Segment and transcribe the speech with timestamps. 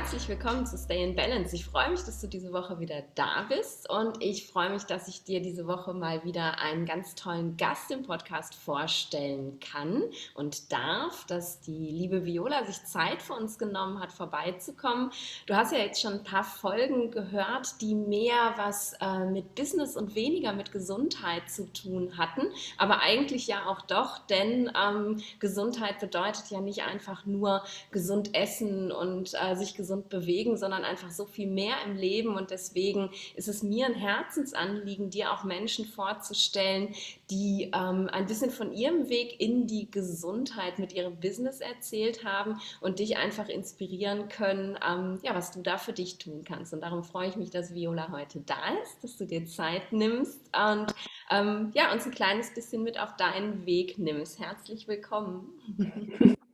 [0.00, 1.56] Herzlich willkommen zu Stay in Balance.
[1.56, 5.08] Ich freue mich, dass du diese Woche wieder da bist und ich freue mich, dass
[5.08, 10.70] ich dir diese Woche mal wieder einen ganz tollen Gast im Podcast vorstellen kann und
[10.72, 15.10] darf, dass die liebe Viola sich Zeit für uns genommen hat, vorbeizukommen.
[15.46, 19.96] Du hast ja jetzt schon ein paar Folgen gehört, die mehr was äh, mit Business
[19.96, 22.42] und weniger mit Gesundheit zu tun hatten,
[22.78, 28.92] aber eigentlich ja auch doch, denn ähm, Gesundheit bedeutet ja nicht einfach nur gesund essen
[28.92, 32.36] und äh, sich gesund bewegen, sondern einfach so viel mehr im Leben.
[32.36, 36.94] Und deswegen ist es mir ein Herzensanliegen, dir auch Menschen vorzustellen,
[37.30, 42.60] die ähm, ein bisschen von ihrem Weg in die Gesundheit mit ihrem Business erzählt haben
[42.80, 46.72] und dich einfach inspirieren können, ähm, ja, was du da für dich tun kannst.
[46.72, 50.40] Und darum freue ich mich, dass Viola heute da ist, dass du dir Zeit nimmst
[50.56, 50.94] und
[51.30, 54.38] ähm, ja, uns ein kleines bisschen mit auf deinen Weg nimmst.
[54.38, 55.48] Herzlich willkommen.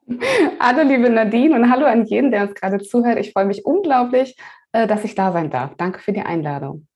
[0.60, 3.18] Hallo, liebe Nadine und hallo an jeden, der uns gerade zuhört.
[3.18, 4.36] Ich freue mich unglaublich,
[4.72, 5.74] äh, dass ich da sein darf.
[5.76, 6.86] Danke für die Einladung.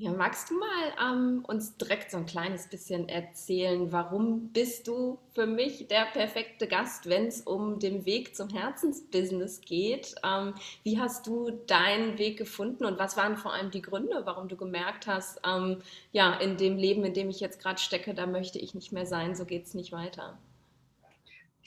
[0.00, 5.18] Ja, magst du mal ähm, uns direkt so ein kleines bisschen erzählen, warum bist du
[5.34, 10.14] für mich der perfekte Gast, wenn es um den Weg zum Herzensbusiness geht?
[10.24, 14.46] Ähm, wie hast du deinen Weg gefunden und was waren vor allem die Gründe, warum
[14.46, 15.82] du gemerkt hast, ähm,
[16.12, 19.06] ja, in dem Leben, in dem ich jetzt gerade stecke, da möchte ich nicht mehr
[19.06, 20.38] sein, so geht es nicht weiter?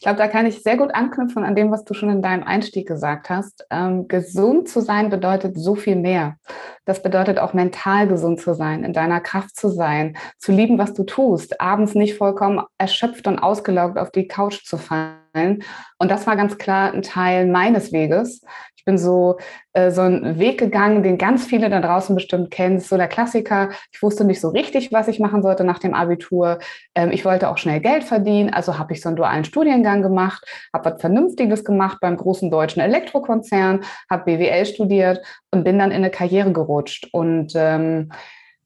[0.02, 2.42] Ich glaube, da kann ich sehr gut anknüpfen an dem, was du schon in deinem
[2.42, 3.68] Einstieg gesagt hast.
[3.70, 6.38] Ähm, gesund zu sein bedeutet so viel mehr.
[6.86, 10.96] Das bedeutet auch mental gesund zu sein, in deiner Kraft zu sein, zu lieben, was
[10.96, 15.64] du tust, abends nicht vollkommen erschöpft und ausgelaugt auf die Couch zu fallen.
[16.00, 18.42] Und das war ganz klar ein Teil meines Weges.
[18.82, 19.38] Ich bin so,
[19.74, 22.78] äh, so einen Weg gegangen, den ganz viele da draußen bestimmt kennen.
[22.78, 23.70] Das ist so der Klassiker.
[23.92, 26.58] Ich wusste nicht so richtig, was ich machen sollte nach dem Abitur.
[26.96, 30.44] Ähm, ich wollte auch schnell Geld verdienen, also habe ich so einen dualen Studiengang gemacht,
[30.74, 35.20] habe was Vernünftiges gemacht beim großen deutschen Elektrokonzern, habe BWL studiert
[35.52, 38.12] und bin dann in eine Karriere gerutscht und ähm,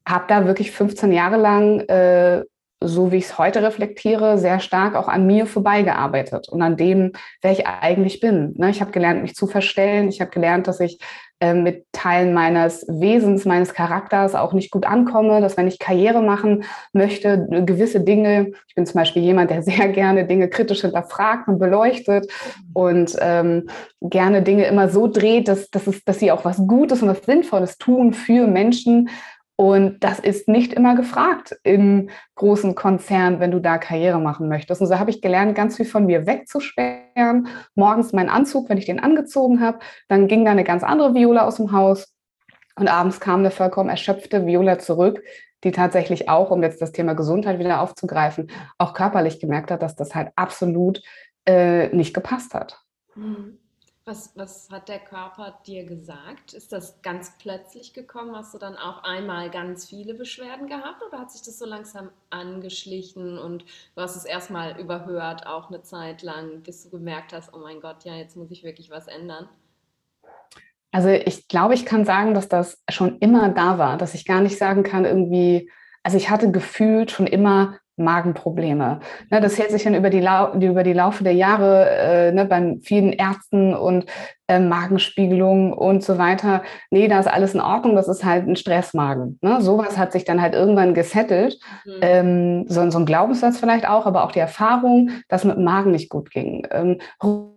[0.08, 2.42] habe da wirklich 15 Jahre lang äh,
[2.86, 7.12] so wie ich es heute reflektiere, sehr stark auch an mir vorbeigearbeitet und an dem,
[7.42, 8.54] wer ich eigentlich bin.
[8.56, 8.70] Ne?
[8.70, 10.08] Ich habe gelernt, mich zu verstellen.
[10.08, 10.98] Ich habe gelernt, dass ich
[11.38, 16.22] äh, mit Teilen meines Wesens, meines Charakters auch nicht gut ankomme, dass wenn ich Karriere
[16.22, 16.64] machen
[16.94, 21.58] möchte, gewisse Dinge, ich bin zum Beispiel jemand, der sehr gerne Dinge kritisch hinterfragt und
[21.58, 22.32] beleuchtet
[22.72, 23.68] und ähm,
[24.00, 27.22] gerne Dinge immer so dreht, dass, dass, es, dass sie auch was Gutes und was
[27.26, 29.10] Sinnvolles tun für Menschen,
[29.56, 34.82] und das ist nicht immer gefragt im großen Konzern, wenn du da Karriere machen möchtest.
[34.82, 37.48] Und so habe ich gelernt, ganz viel von mir wegzusperren.
[37.74, 39.78] Morgens meinen Anzug, wenn ich den angezogen habe,
[40.08, 42.12] dann ging da eine ganz andere Viola aus dem Haus.
[42.78, 45.22] Und abends kam eine vollkommen erschöpfte Viola zurück,
[45.64, 49.96] die tatsächlich auch, um jetzt das Thema Gesundheit wieder aufzugreifen, auch körperlich gemerkt hat, dass
[49.96, 51.00] das halt absolut
[51.46, 52.78] äh, nicht gepasst hat.
[53.14, 53.58] Mhm.
[54.08, 56.54] Was, was hat der Körper dir gesagt?
[56.54, 58.36] Ist das ganz plötzlich gekommen?
[58.36, 62.10] Hast du dann auch einmal ganz viele Beschwerden gehabt oder hat sich das so langsam
[62.30, 63.64] angeschlichen und
[63.96, 67.80] du hast es erstmal überhört, auch eine Zeit lang, bis du gemerkt hast, oh mein
[67.80, 69.48] Gott, ja, jetzt muss ich wirklich was ändern?
[70.92, 74.40] Also ich glaube, ich kann sagen, dass das schon immer da war, dass ich gar
[74.40, 75.68] nicht sagen kann, irgendwie,
[76.04, 79.00] also ich hatte gefühlt schon immer Magenprobleme.
[79.30, 82.44] Ne, das hält sich dann über die, Lau über die Laufe der Jahre äh, ne,
[82.44, 84.06] bei vielen Ärzten und
[84.48, 86.62] äh, Magenspiegelung und so weiter.
[86.90, 89.38] Nee, da ist alles in Ordnung, das ist halt ein Stressmagen.
[89.42, 89.60] Ne?
[89.60, 91.58] Sowas hat sich dann halt irgendwann gesettelt.
[91.84, 91.92] Mhm.
[92.00, 95.90] Ähm, so, so, ein Glaubenssatz vielleicht auch, aber auch die Erfahrung, dass mit dem Magen
[95.90, 96.66] nicht gut ging.
[96.70, 96.98] Ähm,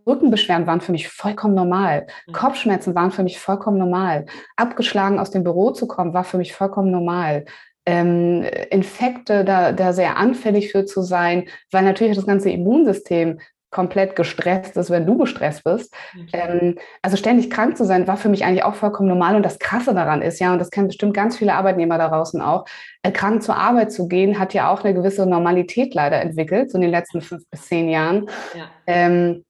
[0.08, 2.08] Rückenbeschwerden waren für mich vollkommen normal.
[2.28, 2.32] Mhm.
[2.32, 4.26] Kopfschmerzen waren für mich vollkommen normal.
[4.56, 7.46] Abgeschlagen aus dem Büro zu kommen, war für mich vollkommen normal
[7.86, 13.40] ähm, Infekte da, da sehr anfällig für zu sein, weil natürlich das ganze Immunsystem
[13.72, 15.94] komplett gestresst ist, wenn du gestresst bist.
[16.34, 19.36] Ähm, also ständig krank zu sein, war für mich eigentlich auch vollkommen normal.
[19.36, 22.42] Und das Krasse daran ist ja, und das kennen bestimmt ganz viele Arbeitnehmer da draußen
[22.42, 22.66] auch,
[23.04, 26.78] äh, krank zur Arbeit zu gehen, hat ja auch eine gewisse Normalität leider entwickelt, so
[26.78, 28.28] in den letzten fünf bis zehn Jahren.
[28.56, 28.66] Ja.
[28.88, 29.46] Ähm,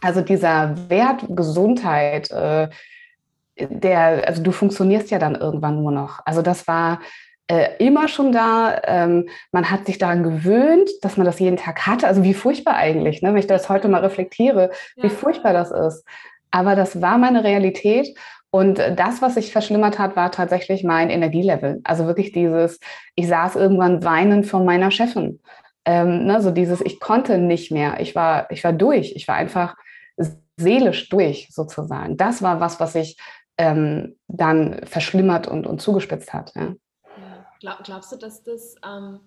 [0.00, 2.68] also dieser Wert Gesundheit, äh,
[3.56, 6.20] der, also du funktionierst ja dann irgendwann nur noch.
[6.24, 7.00] Also das war
[7.48, 8.80] äh, immer schon da.
[8.84, 12.06] Ähm, man hat sich daran gewöhnt, dass man das jeden Tag hatte.
[12.06, 13.30] Also wie furchtbar eigentlich, ne?
[13.30, 15.04] wenn ich das heute mal reflektiere, ja.
[15.04, 16.04] wie furchtbar das ist.
[16.50, 18.16] Aber das war meine Realität.
[18.50, 21.80] Und das, was sich verschlimmert hat, war tatsächlich mein Energielevel.
[21.82, 22.78] Also wirklich dieses,
[23.16, 25.40] ich saß irgendwann weinend vor meiner Chefin.
[25.84, 27.98] Ähm, ne, so dieses, ich konnte nicht mehr.
[27.98, 29.12] Ich war, ich war durch.
[29.16, 29.74] Ich war einfach
[30.56, 32.16] seelisch durch, sozusagen.
[32.16, 33.18] Das war was, was sich
[33.58, 36.52] ähm, dann verschlimmert und, und zugespitzt hat.
[36.54, 36.74] Ja.
[37.64, 39.20] Glaub, glaubst du, dass das ähm,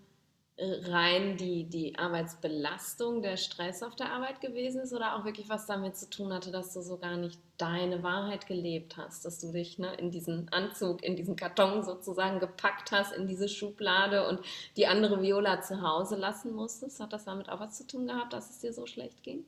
[0.59, 5.65] rein die, die Arbeitsbelastung, der Stress auf der Arbeit gewesen ist oder auch wirklich was
[5.65, 9.51] damit zu tun hatte, dass du so gar nicht deine Wahrheit gelebt hast, dass du
[9.51, 14.39] dich ne, in diesen Anzug, in diesen Karton sozusagen gepackt hast, in diese Schublade und
[14.75, 16.99] die andere Viola zu Hause lassen musstest?
[16.99, 19.45] Hat das damit auch was zu tun gehabt, dass es dir so schlecht ging?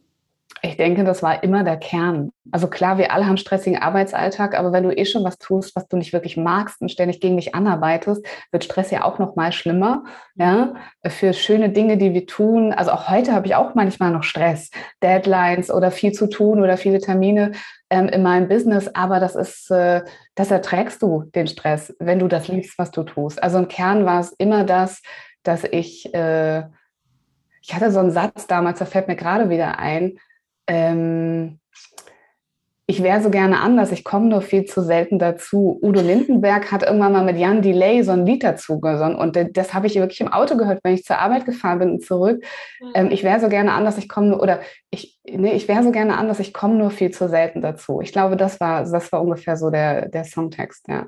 [0.61, 2.31] Ich denke, das war immer der Kern.
[2.51, 5.87] Also klar, wir alle haben stressigen Arbeitsalltag, aber wenn du eh schon was tust, was
[5.87, 9.53] du nicht wirklich magst und ständig gegen dich anarbeitest, wird Stress ja auch noch mal
[9.53, 10.03] schlimmer.
[10.35, 10.73] Ja,
[11.05, 12.73] für schöne Dinge, die wir tun.
[12.73, 14.69] Also auch heute habe ich auch manchmal noch Stress,
[15.01, 17.53] Deadlines oder viel zu tun oder viele Termine
[17.89, 18.93] ähm, in meinem Business.
[18.93, 20.01] Aber das ist, äh,
[20.35, 23.41] das erträgst du den Stress, wenn du das liebst, was du tust.
[23.41, 25.01] Also im Kern war es immer das,
[25.43, 26.63] dass ich äh,
[27.61, 30.17] ich hatte so einen Satz damals, da fällt mir gerade wieder ein,
[30.69, 31.59] ähm,
[32.89, 35.77] ich wäre so gerne anders, ich komme nur viel zu selten dazu.
[35.83, 39.75] Udo Lindenberg hat irgendwann mal mit Jan Delay so ein Lied dazu gesungen und das
[39.75, 42.43] habe ich wirklich im Auto gehört, wenn ich zur Arbeit gefahren bin und zurück.
[42.95, 45.91] Ähm, ich wäre so gerne anders, ich komme nur, oder ich, nee, ich wäre so
[45.91, 48.01] gerne anders, ich komme nur viel zu selten dazu.
[48.01, 51.05] Ich glaube, das war, das war ungefähr so der, der Songtext, ja.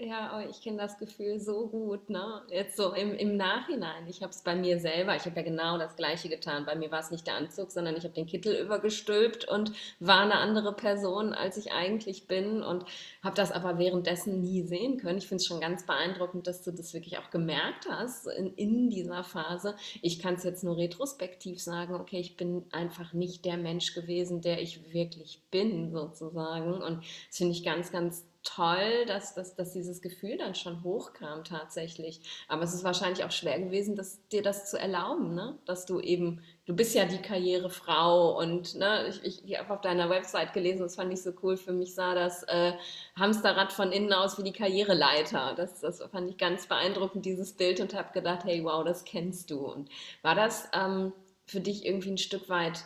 [0.00, 2.42] Ja, aber ich kenne das Gefühl so gut, ne?
[2.48, 4.08] Jetzt so im, im Nachhinein.
[4.08, 6.66] Ich habe es bei mir selber, ich habe ja genau das Gleiche getan.
[6.66, 10.22] Bei mir war es nicht der Anzug, sondern ich habe den Kittel übergestülpt und war
[10.22, 12.84] eine andere Person, als ich eigentlich bin und
[13.22, 15.18] habe das aber währenddessen nie sehen können.
[15.18, 18.90] Ich finde es schon ganz beeindruckend, dass du das wirklich auch gemerkt hast in, in
[18.90, 19.76] dieser Phase.
[20.02, 24.40] Ich kann es jetzt nur retrospektiv sagen, okay, ich bin einfach nicht der Mensch gewesen,
[24.40, 26.82] der ich wirklich bin, sozusagen.
[26.82, 31.44] Und das finde ich ganz, ganz toll, dass, dass, dass dieses Gefühl dann schon hochkam
[31.44, 32.20] tatsächlich.
[32.46, 35.58] Aber es ist wahrscheinlich auch schwer gewesen, dass, dir das zu erlauben, ne?
[35.64, 40.10] dass du eben, du bist ja die Karrierefrau und ne, ich, ich, habe auf deiner
[40.10, 42.74] Website gelesen, das fand ich so cool, für mich sah das äh,
[43.18, 45.54] Hamsterrad von innen aus wie die Karriereleiter.
[45.56, 49.50] Das, das fand ich ganz beeindruckend, dieses Bild und habe gedacht, hey, wow, das kennst
[49.50, 49.66] du.
[49.66, 49.88] Und
[50.22, 51.12] war das ähm,
[51.46, 52.84] für dich irgendwie ein Stück weit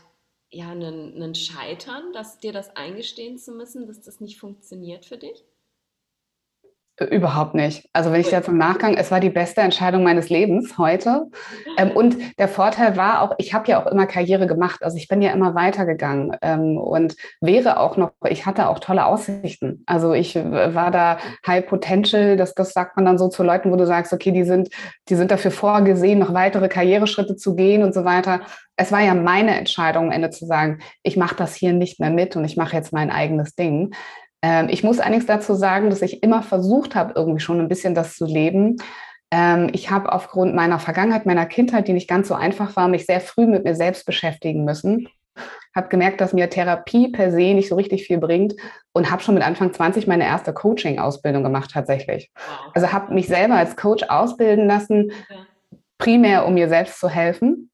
[0.51, 5.19] ja, einen, einen Scheitern, dass dir das eingestehen zu müssen, dass das nicht funktioniert für
[5.19, 5.45] dich?
[7.01, 7.89] Überhaupt nicht.
[7.93, 11.27] Also wenn ich jetzt im Nachgang, es war die beste Entscheidung meines Lebens heute.
[11.77, 14.83] Ähm, und der Vorteil war auch, ich habe ja auch immer Karriere gemacht.
[14.83, 19.07] Also ich bin ja immer weitergegangen ähm, und wäre auch noch, ich hatte auch tolle
[19.07, 19.85] Aussichten.
[19.87, 23.77] Also ich war da High Potential, das, das sagt man dann so zu Leuten, wo
[23.77, 24.69] du sagst, okay, die sind,
[25.09, 28.41] die sind dafür vorgesehen, noch weitere Karriereschritte zu gehen und so weiter.
[28.75, 32.11] Es war ja meine Entscheidung, am Ende zu sagen, ich mache das hier nicht mehr
[32.11, 33.95] mit und ich mache jetzt mein eigenes Ding.
[34.43, 37.95] Ähm, ich muss allerdings dazu sagen, dass ich immer versucht habe, irgendwie schon ein bisschen
[37.95, 38.77] das zu leben.
[39.31, 43.07] Ähm, ich habe aufgrund meiner Vergangenheit, meiner Kindheit, die nicht ganz so einfach war, mich
[43.07, 45.09] sehr früh mit mir selbst beschäftigen müssen.
[45.75, 48.55] Habe gemerkt, dass mir Therapie per se nicht so richtig viel bringt
[48.93, 52.31] und habe schon mit Anfang 20 meine erste Coaching-Ausbildung gemacht tatsächlich.
[52.35, 52.73] Wow.
[52.75, 55.13] Also habe mich selber als Coach ausbilden lassen,
[55.99, 57.71] primär um mir selbst zu helfen.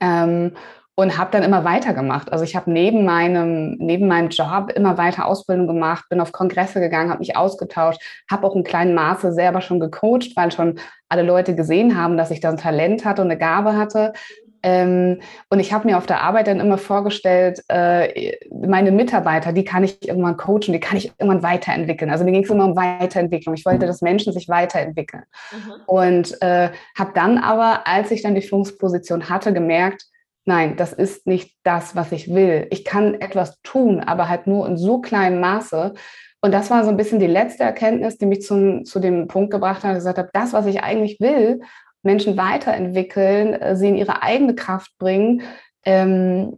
[0.00, 0.52] Ähm,
[0.98, 2.32] und habe dann immer weitergemacht.
[2.32, 6.80] Also ich habe neben meinem, neben meinem Job immer weiter Ausbildung gemacht, bin auf Kongresse
[6.80, 8.00] gegangen, habe mich ausgetauscht,
[8.30, 12.30] habe auch in kleinem Maße selber schon gecoacht, weil schon alle Leute gesehen haben, dass
[12.30, 14.14] ich da ein Talent hatte und eine Gabe hatte.
[14.62, 15.20] Ähm,
[15.50, 19.84] und ich habe mir auf der Arbeit dann immer vorgestellt, äh, meine Mitarbeiter, die kann
[19.84, 22.10] ich irgendwann coachen, die kann ich irgendwann weiterentwickeln.
[22.10, 23.54] Also mir ging es immer um Weiterentwicklung.
[23.54, 25.24] Ich wollte, dass Menschen sich weiterentwickeln.
[25.52, 25.72] Mhm.
[25.86, 30.06] Und äh, habe dann aber, als ich dann die Führungsposition hatte, gemerkt,
[30.46, 32.66] nein, das ist nicht das, was ich will.
[32.70, 35.94] Ich kann etwas tun, aber halt nur in so kleinem Maße.
[36.40, 39.50] Und das war so ein bisschen die letzte Erkenntnis, die mich zum, zu dem Punkt
[39.50, 41.60] gebracht hat, gesagt habe, das, was ich eigentlich will,
[42.02, 45.42] Menschen weiterentwickeln, äh, sie in ihre eigene Kraft bringen,
[45.84, 46.56] ähm,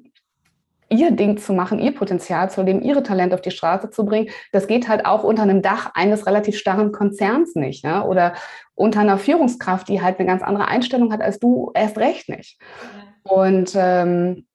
[0.91, 4.31] ihr Ding zu machen, ihr Potenzial zu leben, ihre Talente auf die Straße zu bringen,
[4.53, 7.85] das geht halt auch unter einem Dach eines relativ starren Konzerns nicht.
[7.85, 8.05] Ja?
[8.05, 8.35] Oder
[8.75, 12.59] unter einer Führungskraft, die halt eine ganz andere Einstellung hat als du, erst recht nicht.
[12.61, 13.08] Ja.
[13.29, 14.47] Und ähm,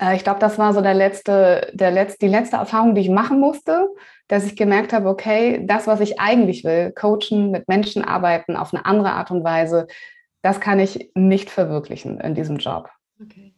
[0.00, 3.10] äh, ich glaube, das war so der letzte, der letzte, die letzte Erfahrung, die ich
[3.10, 3.88] machen musste,
[4.28, 8.72] dass ich gemerkt habe, okay, das, was ich eigentlich will, coachen, mit Menschen arbeiten auf
[8.72, 9.86] eine andere Art und Weise,
[10.42, 12.90] das kann ich nicht verwirklichen in diesem Job.
[13.20, 13.54] Okay.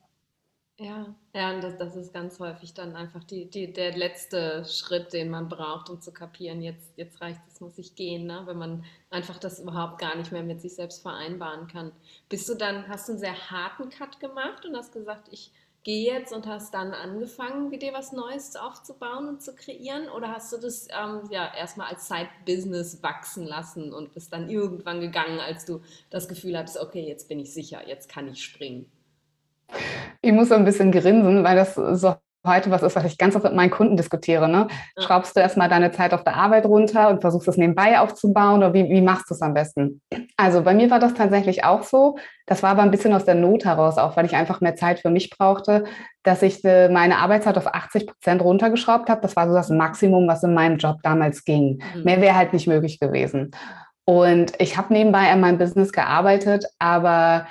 [0.76, 5.12] Ja, ja, und das, das ist ganz häufig dann einfach die, die, der letzte Schritt,
[5.12, 8.42] den man braucht, um zu kapieren, jetzt, jetzt reicht es, muss ich gehen, ne?
[8.44, 11.90] wenn man einfach das überhaupt gar nicht mehr mit sich selbst vereinbaren kann.
[12.28, 15.50] Bist du dann, hast du einen sehr harten Cut gemacht und hast gesagt, ich
[15.82, 20.08] gehe jetzt und hast dann angefangen, dir was Neues aufzubauen und zu kreieren?
[20.08, 25.00] Oder hast du das ähm, ja erstmal als Side-Business wachsen lassen und bist dann irgendwann
[25.00, 28.90] gegangen, als du das Gefühl hattest, okay, jetzt bin ich sicher, jetzt kann ich springen?
[30.22, 32.14] Ich muss so ein bisschen grinsen, weil das so
[32.46, 34.48] heute was ist, was ich ganz oft mit meinen Kunden diskutiere.
[34.48, 34.68] Ne?
[34.98, 38.74] Schraubst du erstmal deine Zeit auf der Arbeit runter und versuchst es nebenbei aufzubauen oder
[38.74, 40.02] wie, wie machst du es am besten?
[40.36, 42.18] Also bei mir war das tatsächlich auch so.
[42.46, 45.00] Das war aber ein bisschen aus der Not heraus, auch weil ich einfach mehr Zeit
[45.00, 45.84] für mich brauchte,
[46.22, 49.22] dass ich äh, meine Arbeitszeit auf 80 Prozent runtergeschraubt habe.
[49.22, 51.82] Das war so das Maximum, was in meinem Job damals ging.
[51.94, 52.04] Mhm.
[52.04, 53.52] Mehr wäre halt nicht möglich gewesen.
[54.06, 57.46] Und ich habe nebenbei an meinem Business gearbeitet, aber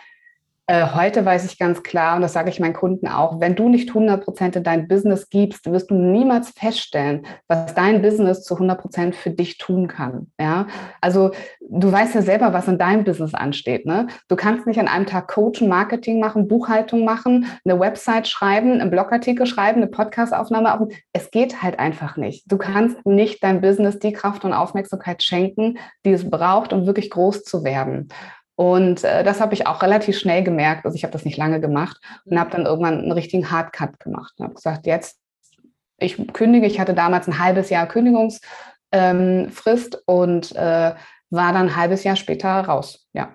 [0.72, 3.90] heute weiß ich ganz klar, und das sage ich meinen Kunden auch, wenn du nicht
[3.90, 8.80] 100 Prozent in dein Business gibst, wirst du niemals feststellen, was dein Business zu 100
[8.80, 10.32] Prozent für dich tun kann.
[10.40, 10.68] Ja,
[11.02, 13.86] also du weißt ja selber, was in deinem Business ansteht.
[13.86, 14.08] Ne?
[14.30, 18.90] Du kannst nicht an einem Tag Coaching, Marketing machen, Buchhaltung machen, eine Website schreiben, einen
[18.90, 20.98] Blogartikel schreiben, eine Podcastaufnahme aufnehmen.
[21.12, 22.50] Es geht halt einfach nicht.
[22.50, 27.10] Du kannst nicht dein Business die Kraft und Aufmerksamkeit schenken, die es braucht, um wirklich
[27.10, 28.08] groß zu werden.
[28.56, 30.86] Und äh, das habe ich auch relativ schnell gemerkt.
[30.86, 34.34] Also ich habe das nicht lange gemacht und habe dann irgendwann einen richtigen Hardcut gemacht.
[34.38, 35.20] Und habe gesagt, jetzt,
[35.98, 38.46] ich kündige, ich hatte damals ein halbes Jahr Kündigungsfrist
[38.92, 40.96] ähm, und äh,
[41.30, 43.08] war dann ein halbes Jahr später raus.
[43.14, 43.34] Ja.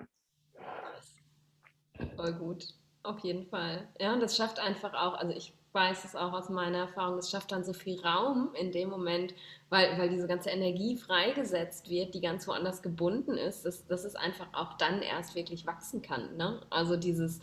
[2.15, 2.65] Voll gut,
[3.03, 3.89] auf jeden Fall.
[3.99, 7.29] Ja, und das schafft einfach auch, also ich weiß es auch aus meiner Erfahrung, es
[7.29, 9.33] schafft dann so viel Raum in dem Moment,
[9.69, 14.15] weil, weil diese ganze Energie freigesetzt wird, die ganz woanders gebunden ist, dass, dass es
[14.15, 16.37] einfach auch dann erst wirklich wachsen kann.
[16.37, 16.61] Ne?
[16.69, 17.39] Also dieses,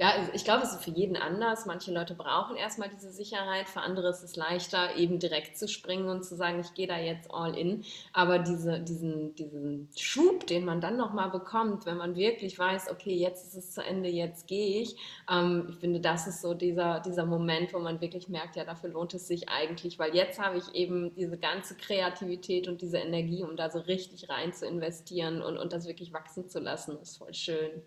[0.00, 1.66] ja, also ich glaube, es ist für jeden anders.
[1.66, 6.08] Manche Leute brauchen erstmal diese Sicherheit, für andere ist es leichter, eben direkt zu springen
[6.08, 7.84] und zu sagen, ich gehe da jetzt all in.
[8.12, 13.16] Aber diese, diesen, diesen Schub, den man dann nochmal bekommt, wenn man wirklich weiß, okay,
[13.16, 14.94] jetzt ist es zu Ende, jetzt gehe ich,
[15.28, 18.90] ähm, ich finde, das ist so dieser, dieser Moment, wo man wirklich merkt, ja, dafür
[18.90, 23.42] lohnt es sich eigentlich, weil jetzt habe ich eben diese ganze Kreativität und diese Energie,
[23.42, 26.98] um da so richtig rein zu investieren und, und das wirklich wachsen zu lassen.
[27.00, 27.82] Ist voll schön.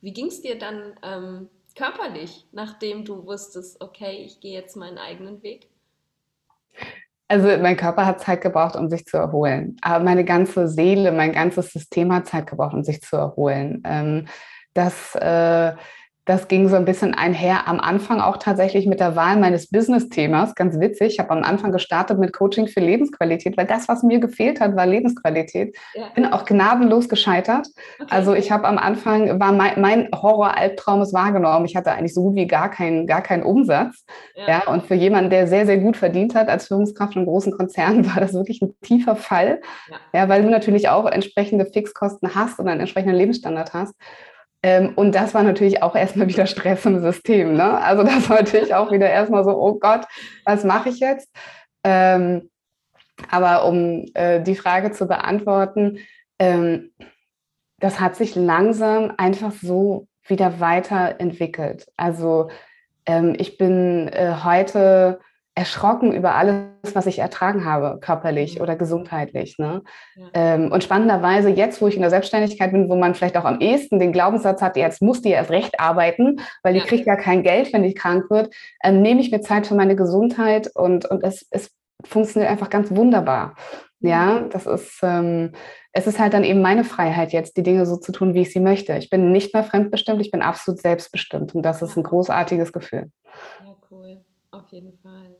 [0.00, 4.98] Wie ging es dir dann ähm, körperlich, nachdem du wusstest, okay, ich gehe jetzt meinen
[4.98, 5.68] eigenen Weg?
[7.28, 9.76] Also mein Körper hat Zeit gebraucht, um sich zu erholen.
[9.82, 13.82] Aber meine ganze Seele, mein ganzes System hat Zeit gebraucht, um sich zu erholen.
[13.84, 14.28] Ähm,
[14.74, 15.74] das äh,
[16.26, 20.56] das ging so ein bisschen einher am Anfang auch tatsächlich mit der Wahl meines Business-Themas.
[20.56, 21.12] Ganz witzig.
[21.12, 24.74] Ich habe am Anfang gestartet mit Coaching für Lebensqualität, weil das, was mir gefehlt hat,
[24.74, 25.76] war Lebensqualität.
[25.94, 26.08] Ja.
[26.16, 27.68] Bin auch gnadenlos gescheitert.
[28.00, 28.08] Okay.
[28.10, 31.64] Also ich habe am Anfang, war mein, mein Horror-Albtraum ist wahrgenommen.
[31.64, 34.04] Ich hatte eigentlich so gut wie gar keinen, gar keinen Umsatz.
[34.34, 34.48] Ja.
[34.48, 34.66] ja.
[34.66, 38.20] und für jemanden, der sehr, sehr gut verdient hat als Führungskraft in großen Konzernen, war
[38.20, 39.60] das wirklich ein tiefer Fall.
[39.88, 43.94] Ja, ja weil du natürlich auch entsprechende Fixkosten hast und einen entsprechenden Lebensstandard hast.
[44.66, 47.52] Ähm, und das war natürlich auch erstmal wieder Stress im System.
[47.52, 47.80] Ne?
[47.80, 50.06] Also das war natürlich auch wieder erstmal so, oh Gott,
[50.44, 51.30] was mache ich jetzt?
[51.84, 52.50] Ähm,
[53.30, 55.98] aber um äh, die Frage zu beantworten,
[56.40, 56.90] ähm,
[57.78, 61.86] das hat sich langsam einfach so wieder weiterentwickelt.
[61.96, 62.50] Also
[63.06, 65.20] ähm, ich bin äh, heute
[65.56, 68.62] erschrocken über alles, was ich ertragen habe, körperlich mhm.
[68.62, 69.58] oder gesundheitlich.
[69.58, 69.82] Ne?
[70.14, 70.26] Ja.
[70.34, 73.60] Ähm, und spannenderweise, jetzt, wo ich in der Selbstständigkeit bin, wo man vielleicht auch am
[73.60, 76.84] ehesten den Glaubenssatz hat, jetzt muss die erst recht arbeiten, weil die ja.
[76.84, 79.96] kriegt ja kein Geld, wenn die krank wird, ähm, nehme ich mir Zeit für meine
[79.96, 81.70] Gesundheit und, und es, es
[82.04, 83.56] funktioniert einfach ganz wunderbar.
[84.00, 84.50] Ja, mhm.
[84.50, 85.52] das ist, ähm,
[85.92, 88.52] es ist halt dann eben meine Freiheit jetzt, die Dinge so zu tun, wie ich
[88.52, 88.94] sie möchte.
[88.98, 93.10] Ich bin nicht mehr fremdbestimmt, ich bin absolut selbstbestimmt und das ist ein großartiges Gefühl.
[93.64, 94.20] Ja, cool,
[94.50, 95.35] auf jeden Fall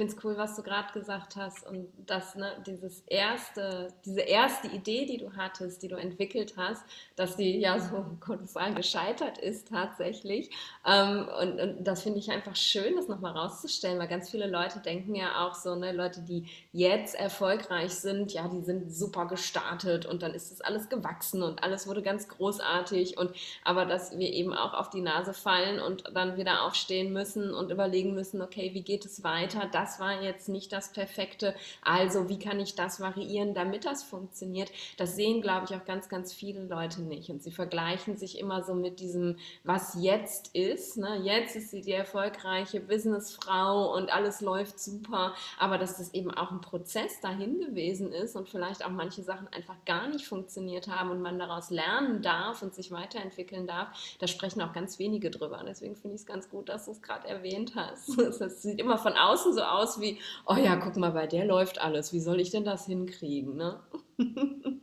[0.00, 4.68] finde es cool, was du gerade gesagt hast und dass ne, dieses erste, diese erste
[4.68, 6.82] Idee, die du hattest, die du entwickelt hast,
[7.16, 10.48] dass die ja so kolossal gescheitert ist tatsächlich.
[10.86, 14.78] Ähm, und, und, das finde ich einfach schön, das nochmal rauszustellen, weil ganz viele Leute
[14.78, 20.06] denken ja auch so, ne, Leute, die jetzt erfolgreich sind, ja, die sind super gestartet
[20.06, 23.32] und dann ist das alles gewachsen und alles wurde ganz großartig und
[23.64, 27.70] aber dass wir eben auch auf die Nase fallen und dann wieder aufstehen müssen und
[27.70, 29.68] überlegen müssen, okay, wie geht es weiter?
[29.70, 34.70] das war jetzt nicht das Perfekte, also wie kann ich das variieren, damit das funktioniert,
[34.98, 37.30] das sehen, glaube ich, auch ganz, ganz viele Leute nicht.
[37.30, 40.98] Und sie vergleichen sich immer so mit diesem, was jetzt ist.
[40.98, 41.20] Ne?
[41.22, 46.50] Jetzt ist sie die erfolgreiche Businessfrau und alles läuft super, aber dass das eben auch
[46.50, 51.10] ein Prozess dahin gewesen ist und vielleicht auch manche Sachen einfach gar nicht funktioniert haben
[51.10, 55.62] und man daraus lernen darf und sich weiterentwickeln darf, da sprechen auch ganz wenige drüber.
[55.66, 58.18] deswegen finde ich es ganz gut, dass du es gerade erwähnt hast.
[58.40, 61.80] Es sieht immer von außen so aus wie, oh ja, guck mal, bei der läuft
[61.80, 62.12] alles.
[62.12, 63.56] Wie soll ich denn das hinkriegen?
[63.56, 63.80] Ne?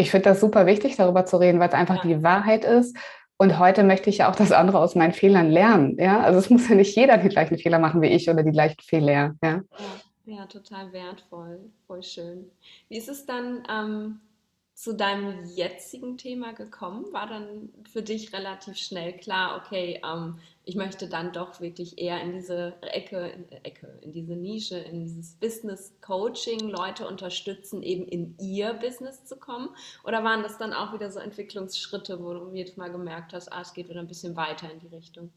[0.00, 2.02] Ich finde das super wichtig, darüber zu reden, weil es einfach ja.
[2.02, 2.96] die Wahrheit ist.
[3.36, 5.96] Und heute möchte ich ja auch das andere aus meinen Fehlern lernen.
[5.98, 8.52] Ja, also es muss ja nicht jeder die gleichen Fehler machen wie ich oder die
[8.52, 9.12] gleichen Fehler.
[9.12, 9.64] Ja, ja,
[10.26, 12.48] ja total wertvoll, voll schön.
[12.88, 13.64] Wie ist es dann?
[13.68, 14.20] Ähm,
[14.78, 17.12] zu deinem jetzigen Thema gekommen?
[17.12, 20.38] War dann für dich relativ schnell klar, okay, ähm,
[20.68, 25.00] ich möchte dann doch wirklich eher in diese Ecke, in, Ecke, in diese Nische, in
[25.00, 29.70] dieses Business Coaching Leute unterstützen, eben in ihr Business zu kommen?
[30.04, 33.62] Oder waren das dann auch wieder so Entwicklungsschritte, wo du jedes Mal gemerkt hast, ah,
[33.62, 35.32] es geht wieder ein bisschen weiter in die Richtung?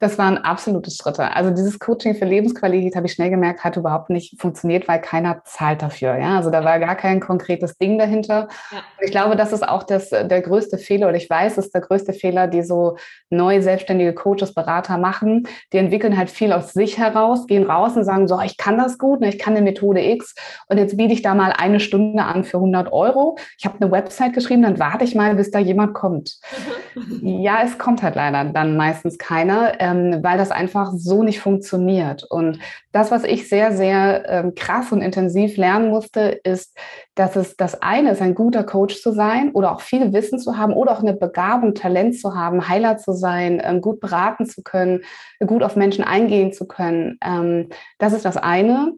[0.00, 1.34] Das waren absolute Schritte.
[1.34, 5.42] Also dieses Coaching für Lebensqualität habe ich schnell gemerkt, hat überhaupt nicht funktioniert, weil keiner
[5.44, 6.16] zahlt dafür.
[6.16, 8.48] Ja, also da war gar kein konkretes Ding dahinter.
[8.70, 8.78] Ja.
[9.00, 11.80] Ich glaube, das ist auch das, der größte Fehler, oder ich weiß, es ist der
[11.80, 12.96] größte Fehler, die so
[13.30, 15.46] neu selbstständige Coaches, Berater machen.
[15.72, 18.98] Die entwickeln halt viel aus sich heraus, gehen raus und sagen, so, ich kann das
[18.98, 20.34] gut, ne, ich kann eine Methode X
[20.68, 23.36] und jetzt biete ich da mal eine Stunde an für 100 Euro.
[23.58, 26.38] Ich habe eine Website geschrieben, dann warte ich mal, bis da jemand kommt.
[27.22, 32.24] ja, es kommt halt leider dann meistens keiner ähm, weil das einfach so nicht funktioniert.
[32.24, 32.58] Und
[32.92, 36.76] das, was ich sehr, sehr ähm, krass und intensiv lernen musste, ist,
[37.14, 40.56] dass es das eine ist, ein guter Coach zu sein oder auch viel Wissen zu
[40.56, 44.62] haben oder auch eine Begabung, Talent zu haben, Heiler zu sein, ähm, gut beraten zu
[44.62, 45.02] können,
[45.46, 47.18] gut auf Menschen eingehen zu können.
[47.24, 47.68] Ähm,
[47.98, 48.92] das ist das eine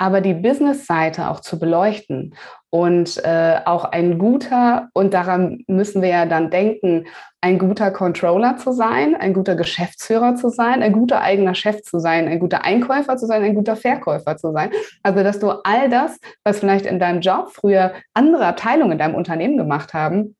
[0.00, 2.34] aber die Business-Seite auch zu beleuchten
[2.70, 7.04] und äh, auch ein guter, und daran müssen wir ja dann denken,
[7.42, 11.98] ein guter Controller zu sein, ein guter Geschäftsführer zu sein, ein guter eigener Chef zu
[11.98, 14.70] sein, ein guter Einkäufer zu sein, ein guter Verkäufer zu sein.
[15.02, 19.14] Also, dass du all das, was vielleicht in deinem Job früher andere Abteilungen in deinem
[19.14, 20.36] Unternehmen gemacht haben,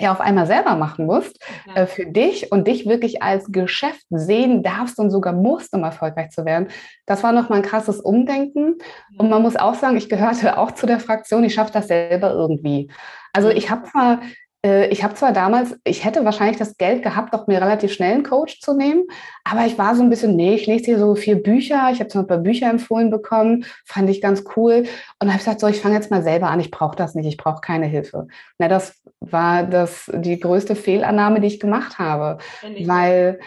[0.00, 1.82] ja auf einmal selber machen musst ja.
[1.82, 6.30] äh, für dich und dich wirklich als Geschäft sehen darfst und sogar musst, um erfolgreich
[6.30, 6.68] zu werden.
[7.06, 8.76] Das war nochmal ein krasses Umdenken.
[9.12, 9.20] Ja.
[9.20, 12.32] Und man muss auch sagen, ich gehörte auch zu der Fraktion, ich schaffe das selber
[12.32, 12.90] irgendwie.
[13.32, 14.20] Also ich habe zwar
[14.64, 18.22] ich habe zwar damals, ich hätte wahrscheinlich das Geld gehabt, auch mir relativ schnell einen
[18.22, 19.04] Coach zu nehmen,
[19.44, 22.08] aber ich war so ein bisschen, nee, ich lese hier so vier Bücher, ich habe
[22.08, 24.84] zum Beispiel Bücher empfohlen bekommen, fand ich ganz cool.
[25.20, 27.36] Und habe gesagt, so, ich fange jetzt mal selber an, ich brauche das nicht, ich
[27.36, 28.26] brauche keine Hilfe.
[28.58, 32.38] Na, das war das die größte Fehlannahme, die ich gemacht habe,
[32.86, 33.40] weil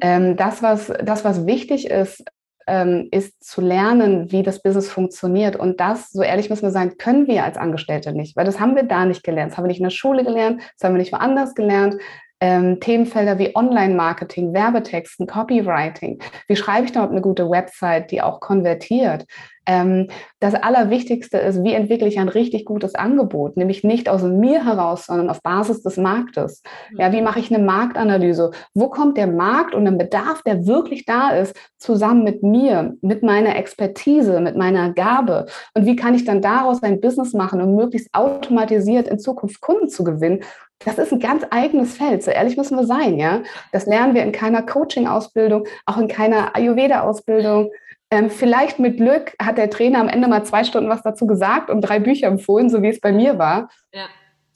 [0.00, 2.24] ähm, das, was das, was wichtig ist,
[2.66, 5.56] ähm, ist zu lernen, wie das Business funktioniert.
[5.56, 8.76] Und das, so ehrlich müssen wir sein, können wir als Angestellte nicht, weil das haben
[8.76, 9.52] wir da nicht gelernt.
[9.52, 11.96] Das haben wir nicht in der Schule gelernt, das haben wir nicht woanders gelernt
[12.44, 16.20] ähm, Themenfelder wie Online-Marketing, Werbetexten, Copywriting.
[16.46, 19.24] Wie schreibe ich da eine gute Website, die auch konvertiert?
[19.64, 20.08] Ähm,
[20.40, 25.06] das Allerwichtigste ist, wie entwickle ich ein richtig gutes Angebot, nämlich nicht aus mir heraus,
[25.06, 26.62] sondern auf Basis des Marktes.
[26.98, 28.50] Ja, wie mache ich eine Marktanalyse?
[28.74, 33.22] Wo kommt der Markt und ein Bedarf, der wirklich da ist, zusammen mit mir, mit
[33.22, 35.46] meiner Expertise, mit meiner Gabe?
[35.72, 39.88] Und wie kann ich dann daraus ein Business machen, um möglichst automatisiert in Zukunft Kunden
[39.88, 40.40] zu gewinnen
[40.80, 43.42] das ist ein ganz eigenes Feld, so ehrlich müssen wir sein, ja.
[43.72, 47.70] Das lernen wir in keiner Coaching-Ausbildung, auch in keiner Ayurveda-Ausbildung.
[48.10, 51.70] Ähm, vielleicht mit Glück hat der Trainer am Ende mal zwei Stunden was dazu gesagt
[51.70, 53.70] und drei Bücher empfohlen, so wie es bei mir war.
[53.92, 54.06] Ja.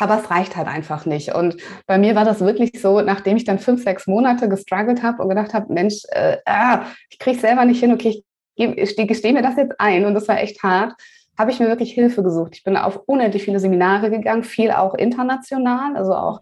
[0.00, 1.34] Aber es reicht halt einfach nicht.
[1.34, 5.22] Und bei mir war das wirklich so, nachdem ich dann fünf, sechs Monate gestruggelt habe
[5.22, 8.22] und gedacht habe, Mensch, äh, ah, ich kriege es selber nicht hin, okay,
[8.54, 10.04] ich gestehe mir das jetzt ein.
[10.04, 10.94] Und das war echt hart
[11.38, 12.56] habe ich mir wirklich Hilfe gesucht.
[12.56, 16.40] Ich bin auf unendlich viele Seminare gegangen, viel auch international, also auch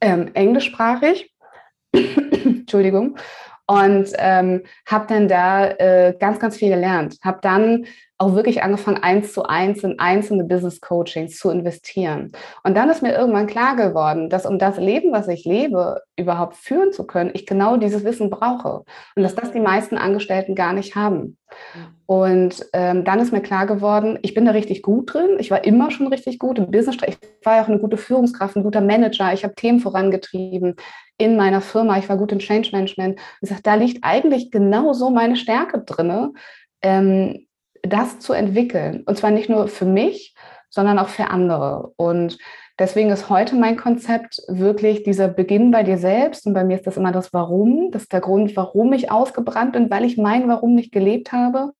[0.00, 1.32] ähm, englischsprachig.
[1.92, 3.16] Entschuldigung.
[3.66, 7.16] Und ähm, habe dann da äh, ganz, ganz viel gelernt.
[7.24, 7.86] Habe dann
[8.18, 12.32] auch wirklich angefangen, eins zu eins in einzelne Business Coachings zu investieren.
[12.62, 16.56] Und dann ist mir irgendwann klar geworden, dass um das Leben, was ich lebe, überhaupt
[16.56, 18.84] führen zu können, ich genau dieses Wissen brauche.
[19.16, 21.36] Und dass das die meisten Angestellten gar nicht haben.
[22.06, 25.36] Und ähm, dann ist mir klar geworden, ich bin da richtig gut drin.
[25.38, 26.96] Ich war immer schon richtig gut im Business.
[27.06, 29.32] Ich war ja auch eine gute Führungskraft, ein guter Manager.
[29.34, 30.76] Ich habe Themen vorangetrieben
[31.18, 31.98] in meiner Firma.
[31.98, 33.20] Ich war gut im Change Management.
[33.42, 36.34] Ich sage, da liegt eigentlich genau so meine Stärke drin.
[36.80, 37.45] Ähm,
[37.88, 39.02] das zu entwickeln.
[39.06, 40.34] Und zwar nicht nur für mich,
[40.70, 41.92] sondern auch für andere.
[41.96, 42.38] Und
[42.78, 46.46] deswegen ist heute mein Konzept wirklich dieser Beginn bei dir selbst.
[46.46, 47.90] Und bei mir ist das immer das Warum.
[47.90, 51.72] Das ist der Grund, warum ich ausgebrannt bin, weil ich mein Warum nicht gelebt habe.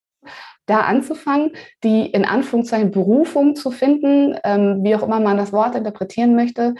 [0.66, 1.52] Da anzufangen,
[1.84, 6.74] die in Anführungszeichen Berufung zu finden, ähm, wie auch immer man das Wort interpretieren möchte.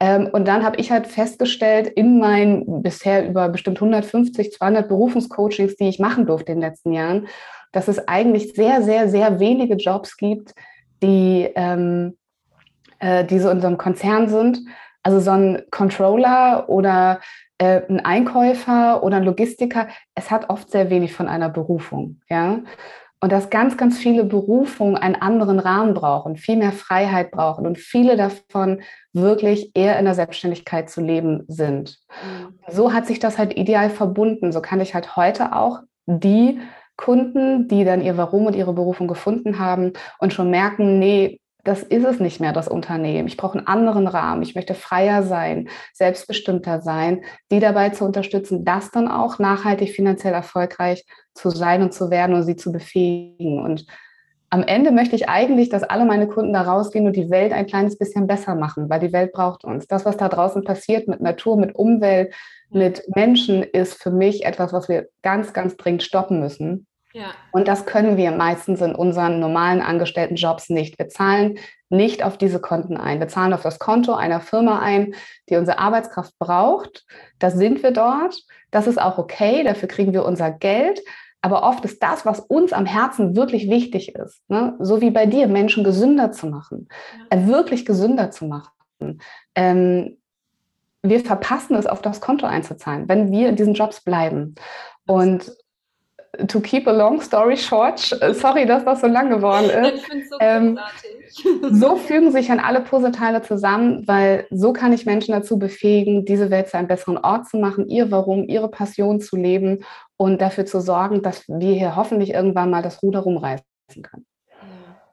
[0.00, 5.76] Ähm, und dann habe ich halt festgestellt, in meinen bisher über bestimmt 150, 200 Berufungscoachings,
[5.76, 7.26] die ich machen durfte in den letzten Jahren,
[7.74, 10.54] dass es eigentlich sehr, sehr, sehr wenige Jobs gibt,
[11.02, 12.16] die, ähm,
[13.00, 14.60] äh, die so in so einem Konzern sind.
[15.02, 17.20] Also so ein Controller oder
[17.58, 22.20] äh, ein Einkäufer oder ein Logistiker, es hat oft sehr wenig von einer Berufung.
[22.30, 22.60] Ja?
[23.20, 27.78] Und dass ganz, ganz viele Berufungen einen anderen Rahmen brauchen, viel mehr Freiheit brauchen und
[27.78, 28.82] viele davon
[29.12, 31.98] wirklich eher in der Selbstständigkeit zu leben sind.
[32.22, 32.58] Mhm.
[32.70, 34.52] So hat sich das halt ideal verbunden.
[34.52, 36.60] So kann ich halt heute auch die
[36.96, 41.82] Kunden, die dann ihr Warum und ihre Berufung gefunden haben und schon merken, nee, das
[41.82, 43.26] ist es nicht mehr, das Unternehmen.
[43.26, 44.42] Ich brauche einen anderen Rahmen.
[44.42, 50.34] Ich möchte freier sein, selbstbestimmter sein, die dabei zu unterstützen, das dann auch nachhaltig finanziell
[50.34, 53.62] erfolgreich zu sein und zu werden und sie zu befähigen.
[53.62, 53.86] Und
[54.50, 57.66] am Ende möchte ich eigentlich, dass alle meine Kunden da rausgehen und die Welt ein
[57.66, 59.86] kleines bisschen besser machen, weil die Welt braucht uns.
[59.88, 62.32] Das, was da draußen passiert mit Natur, mit Umwelt,
[62.74, 66.86] mit Menschen, ist für mich etwas, was wir ganz, ganz dringend stoppen müssen.
[67.12, 67.26] Ja.
[67.52, 70.98] Und das können wir meistens in unseren normalen angestellten Jobs nicht.
[70.98, 71.58] Wir zahlen
[71.88, 73.20] nicht auf diese Konten ein.
[73.20, 75.14] Wir zahlen auf das Konto einer Firma ein,
[75.48, 77.06] die unsere Arbeitskraft braucht.
[77.38, 78.36] Da sind wir dort.
[78.72, 79.62] Das ist auch okay.
[79.62, 81.00] Dafür kriegen wir unser Geld.
[81.44, 84.76] Aber oft ist das, was uns am Herzen wirklich wichtig ist, ne?
[84.80, 86.88] so wie bei dir, Menschen gesünder zu machen,
[87.30, 87.36] ja.
[87.36, 89.20] äh, wirklich gesünder zu machen.
[89.54, 90.16] Ähm,
[91.04, 94.54] wir verpassen es, auf das Konto einzuzahlen, wenn wir in diesen Jobs bleiben.
[95.06, 95.52] Und
[96.48, 97.98] to keep a long story short,
[98.32, 100.30] sorry, dass das so lang geworden ist.
[100.30, 100.78] So ähm,
[101.70, 106.50] so fügen sich dann alle Puzzleteile zusammen, weil so kann ich Menschen dazu befähigen, diese
[106.50, 109.84] Welt zu einem besseren Ort zu machen, ihr Warum, ihre Passion zu leben
[110.16, 113.64] und dafür zu sorgen, dass wir hier hoffentlich irgendwann mal das Ruder rumreißen
[114.02, 114.26] können.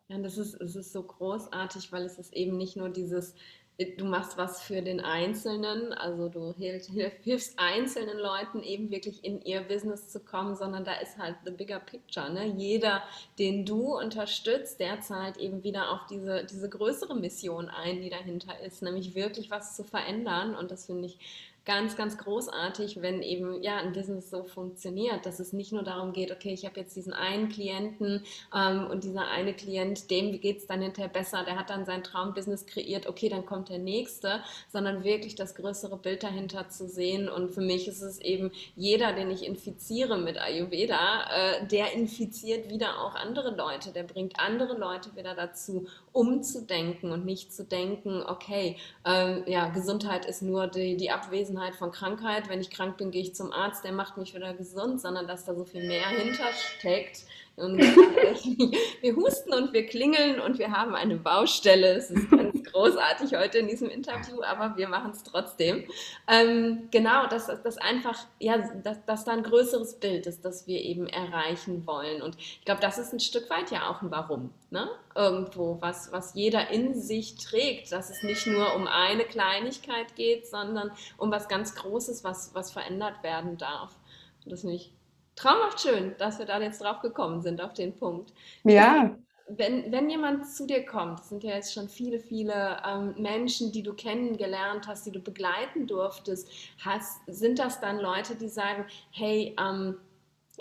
[0.08, 3.34] Ja, das ist, es ist so großartig, weil es ist eben nicht nur dieses
[3.80, 6.88] du machst was für den Einzelnen, also du hilf,
[7.24, 11.52] hilfst einzelnen Leuten eben wirklich in ihr Business zu kommen, sondern da ist halt the
[11.52, 12.32] bigger picture.
[12.32, 12.46] Ne?
[12.46, 13.02] Jeder,
[13.40, 18.60] den du unterstützt, der zahlt eben wieder auf diese, diese größere Mission ein, die dahinter
[18.60, 20.56] ist, nämlich wirklich was zu verändern.
[20.56, 21.18] Und das finde ich
[21.66, 26.12] ganz, ganz großartig, wenn eben ja ein Business so funktioniert, dass es nicht nur darum
[26.12, 28.24] geht, okay, ich habe jetzt diesen einen Klienten
[28.56, 32.04] ähm, und dieser eine Klient, dem geht es dann hinterher besser, der hat dann sein
[32.04, 37.30] Traumbusiness kreiert, okay, dann kommt der nächste, sondern wirklich das größere Bild dahinter zu sehen.
[37.30, 42.70] Und für mich ist es eben jeder, den ich infiziere mit Ayurveda, äh, der infiziert
[42.70, 48.24] wieder auch andere Leute, der bringt andere Leute wieder dazu, umzudenken und nicht zu denken,
[48.28, 52.50] okay, ähm, ja, Gesundheit ist nur die, die Abwesenheit von Krankheit.
[52.50, 55.46] Wenn ich krank bin, gehe ich zum Arzt, der macht mich wieder gesund, sondern dass
[55.46, 57.26] da so viel mehr hintersteckt.
[57.58, 57.78] Und
[59.02, 61.96] wir husten und wir klingeln und wir haben eine Baustelle.
[61.96, 65.84] Es ist ganz großartig heute in diesem Interview, aber wir machen es trotzdem.
[66.28, 70.82] Ähm, genau, dass das einfach, ja, dass, dass da ein größeres Bild ist, das wir
[70.82, 72.22] eben erreichen wollen.
[72.22, 74.52] Und ich glaube, das ist ein Stück weit ja auch ein Warum.
[74.70, 74.90] Ne?
[75.14, 80.48] Irgendwo, was, was jeder in sich trägt, dass es nicht nur um eine Kleinigkeit geht,
[80.48, 83.98] sondern um was ganz Großes, was, was verändert werden darf.
[84.46, 84.94] Und das finde ich
[85.42, 88.34] traumhaft schön, dass wir da jetzt drauf gekommen sind, auf den Punkt.
[88.64, 89.16] Ja.
[89.48, 93.72] Wenn, wenn jemand zu dir kommt, das sind ja jetzt schon viele, viele ähm, Menschen,
[93.72, 96.50] die du kennengelernt hast, die du begleiten durftest,
[96.80, 99.98] hast, sind das dann Leute, die sagen, hey, ähm,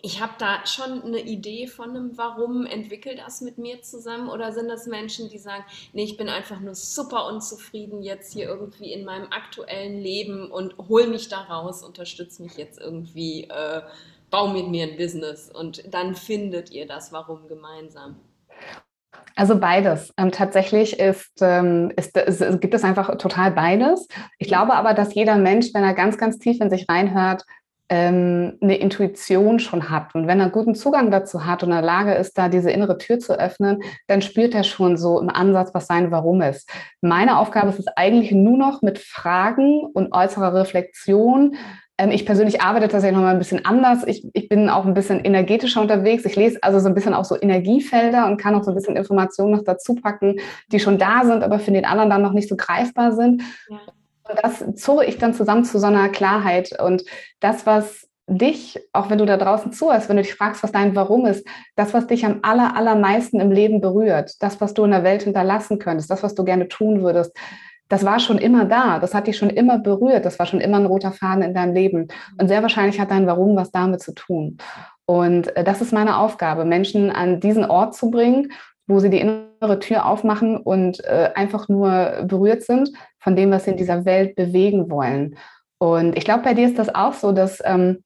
[0.03, 4.29] ich habe da schon eine Idee von einem Warum, entwickelt das mit mir zusammen?
[4.29, 8.49] Oder sind das Menschen, die sagen, nee, ich bin einfach nur super unzufrieden jetzt hier
[8.49, 13.83] irgendwie in meinem aktuellen Leben und hol mich da raus, unterstütze mich jetzt irgendwie äh,
[14.31, 18.16] bau mit mir ein Business und dann findet ihr das Warum gemeinsam.
[19.37, 20.12] Also beides.
[20.19, 24.07] Ähm, tatsächlich ist, ähm, ist, ist, gibt es einfach total beides.
[24.38, 27.45] Ich glaube aber, dass jeder Mensch, wenn er ganz, ganz tief in sich reinhört,
[27.90, 30.14] ähm, eine Intuition schon hat.
[30.14, 32.99] Und wenn er guten Zugang dazu hat und in der Lage ist, da diese innere
[32.99, 36.71] Tür zu öffnen, dann spürt er schon so im Ansatz, was sein Warum ist.
[37.01, 41.57] Meine Aufgabe ist es eigentlich nur noch mit Fragen und äußerer Reflexion
[42.09, 44.05] ich persönlich arbeite tatsächlich noch mal ein bisschen anders.
[44.07, 46.25] Ich, ich bin auch ein bisschen energetischer unterwegs.
[46.25, 48.97] Ich lese also so ein bisschen auch so Energiefelder und kann auch so ein bisschen
[48.97, 50.37] Informationen noch dazu packen,
[50.73, 53.43] die schon da sind, aber für den anderen dann noch nicht so greifbar sind.
[53.69, 53.81] Ja.
[54.29, 56.81] Und das zurre ich dann zusammen zu so einer Klarheit.
[56.81, 57.05] Und
[57.41, 60.95] das, was dich, auch wenn du da draußen zuhörst, wenn du dich fragst, was dein
[60.95, 64.93] Warum ist, das, was dich am aller, allermeisten im Leben berührt, das, was du in
[64.93, 67.37] der Welt hinterlassen könntest, das, was du gerne tun würdest,
[67.90, 70.79] das war schon immer da, das hat dich schon immer berührt, das war schon immer
[70.79, 72.09] ein roter Faden in deinem Leben.
[72.40, 74.57] Und sehr wahrscheinlich hat dein Warum was damit zu tun.
[75.07, 78.53] Und äh, das ist meine Aufgabe, Menschen an diesen Ort zu bringen,
[78.87, 83.64] wo sie die innere Tür aufmachen und äh, einfach nur berührt sind von dem, was
[83.64, 85.37] sie in dieser Welt bewegen wollen.
[85.79, 88.05] Und ich glaube, bei dir ist das auch so, dass ähm,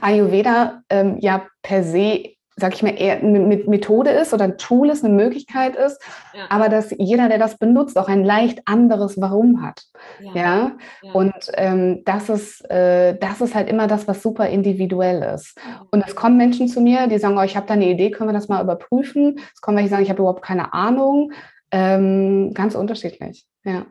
[0.00, 4.90] Ayurveda ähm, ja per se sag ich mal, eher eine Methode ist oder ein Tool
[4.90, 6.00] ist, eine Möglichkeit ist,
[6.34, 6.44] ja.
[6.50, 9.84] aber dass jeder, der das benutzt, auch ein leicht anderes Warum hat.
[10.20, 10.32] Ja.
[10.34, 10.72] ja?
[11.02, 11.12] ja.
[11.12, 15.58] Und ähm, das, ist, äh, das ist halt immer das, was super individuell ist.
[15.90, 18.28] Und es kommen Menschen zu mir, die sagen, oh, ich habe da eine Idee, können
[18.28, 19.38] wir das mal überprüfen?
[19.54, 21.32] Es kommen welche, die sagen, ich habe überhaupt keine Ahnung.
[21.70, 23.86] Ähm, ganz unterschiedlich, ja.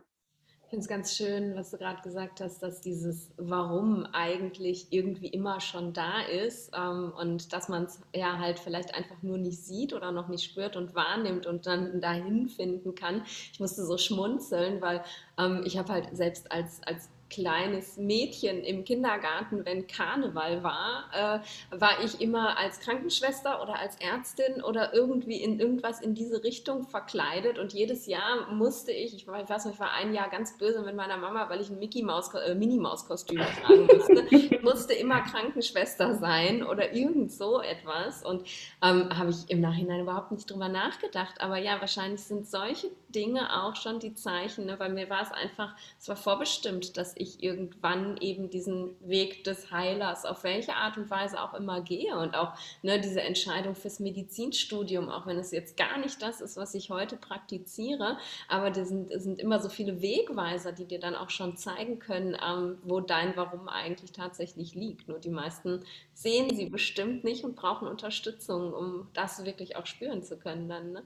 [0.68, 5.28] Ich finde es ganz schön, was du gerade gesagt hast, dass dieses Warum eigentlich irgendwie
[5.28, 9.64] immer schon da ist ähm, und dass man es ja halt vielleicht einfach nur nicht
[9.64, 13.22] sieht oder noch nicht spürt und wahrnimmt und dann dahin finden kann.
[13.50, 15.02] Ich musste so schmunzeln, weil
[15.38, 21.78] ähm, ich habe halt selbst als, als kleines Mädchen im Kindergarten, wenn Karneval war, äh,
[21.78, 26.84] war ich immer als Krankenschwester oder als Ärztin oder irgendwie in irgendwas in diese Richtung
[26.84, 30.82] verkleidet und jedes Jahr musste ich, ich weiß nicht, ich war ein Jahr ganz böse
[30.82, 34.26] mit meiner Mama, weil ich ein Mickey Maus, äh, Minnie Maus Kostüm tragen musste.
[34.30, 38.46] Ich musste immer Krankenschwester sein oder irgend so etwas und
[38.82, 43.62] ähm, habe ich im Nachhinein überhaupt nicht drüber nachgedacht, aber ja, wahrscheinlich sind solche Dinge
[43.62, 44.78] auch schon die Zeichen, ne?
[44.78, 49.70] weil mir war es einfach, es war vorbestimmt, dass ich irgendwann eben diesen Weg des
[49.70, 54.00] Heilers auf welche Art und Weise auch immer gehe und auch ne, diese Entscheidung fürs
[54.00, 58.88] Medizinstudium, auch wenn es jetzt gar nicht das ist, was ich heute praktiziere, aber das
[58.88, 63.00] sind, sind immer so viele Wegweiser, die dir dann auch schon zeigen können, ähm, wo
[63.00, 65.08] dein Warum eigentlich tatsächlich liegt.
[65.08, 70.22] Nur die meisten sehen sie bestimmt nicht und brauchen Unterstützung, um das wirklich auch spüren
[70.22, 70.92] zu können dann.
[70.92, 71.02] Ne?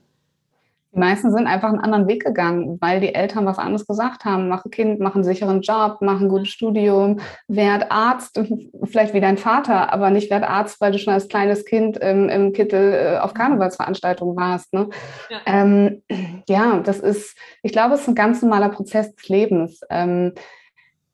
[0.95, 4.49] Die meisten sind einfach einen anderen Weg gegangen, weil die Eltern was anderes gesagt haben.
[4.49, 8.39] Mach ein Kind, mach einen sicheren Job, mach ein gutes Studium, werd Arzt,
[8.85, 12.29] vielleicht wie dein Vater, aber nicht werd Arzt, weil du schon als kleines Kind im,
[12.29, 14.73] im Kittel äh, auf Karnevalsveranstaltungen warst.
[14.75, 14.91] Ne?
[15.31, 15.39] Ja.
[15.47, 16.03] Ähm,
[16.49, 16.81] ja.
[16.81, 19.81] das ist, ich glaube, es ist ein ganz normaler Prozess des Lebens.
[19.89, 20.41] Ähm, äh,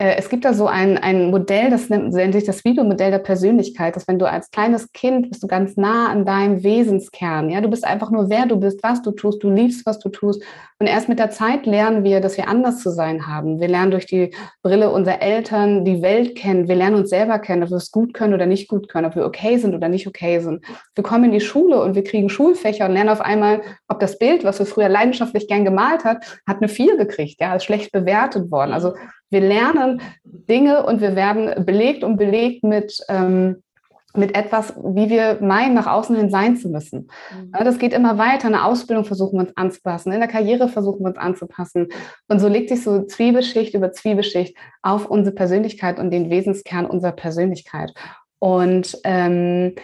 [0.01, 3.97] es gibt da so ein, ein Modell, das nennt, nennt sich das Videomodell der Persönlichkeit,
[3.97, 7.69] dass wenn du als kleines Kind bist du ganz nah an deinem Wesenskern, ja, du
[7.69, 10.41] bist einfach nur wer du bist, was du tust, du liebst, was du tust
[10.79, 13.59] und erst mit der Zeit lernen wir, dass wir anders zu sein haben.
[13.59, 14.33] Wir lernen durch die
[14.63, 18.15] Brille unserer Eltern die Welt kennen, wir lernen uns selber kennen, ob wir es gut
[18.15, 20.65] können oder nicht gut können, ob wir okay sind oder nicht okay sind.
[20.95, 24.17] Wir kommen in die Schule und wir kriegen Schulfächer und lernen auf einmal, ob das
[24.17, 27.91] Bild, was wir früher leidenschaftlich gern gemalt hat, hat eine 4 gekriegt, ja, ist schlecht
[27.91, 28.73] bewertet worden.
[28.73, 28.95] Also
[29.31, 33.63] wir lernen Dinge und wir werden belegt und belegt mit, ähm,
[34.15, 37.09] mit etwas, wie wir meinen, nach außen hin sein zu müssen.
[37.33, 37.53] Mhm.
[37.53, 38.47] Das geht immer weiter.
[38.47, 41.89] In der Ausbildung versuchen wir uns anzupassen, in der Karriere versuchen wir uns anzupassen.
[42.29, 47.13] Und so legt sich so Zwiebelschicht über Zwiebelschicht auf unsere Persönlichkeit und den Wesenskern unserer
[47.13, 47.93] Persönlichkeit.
[48.39, 49.75] Und ähm,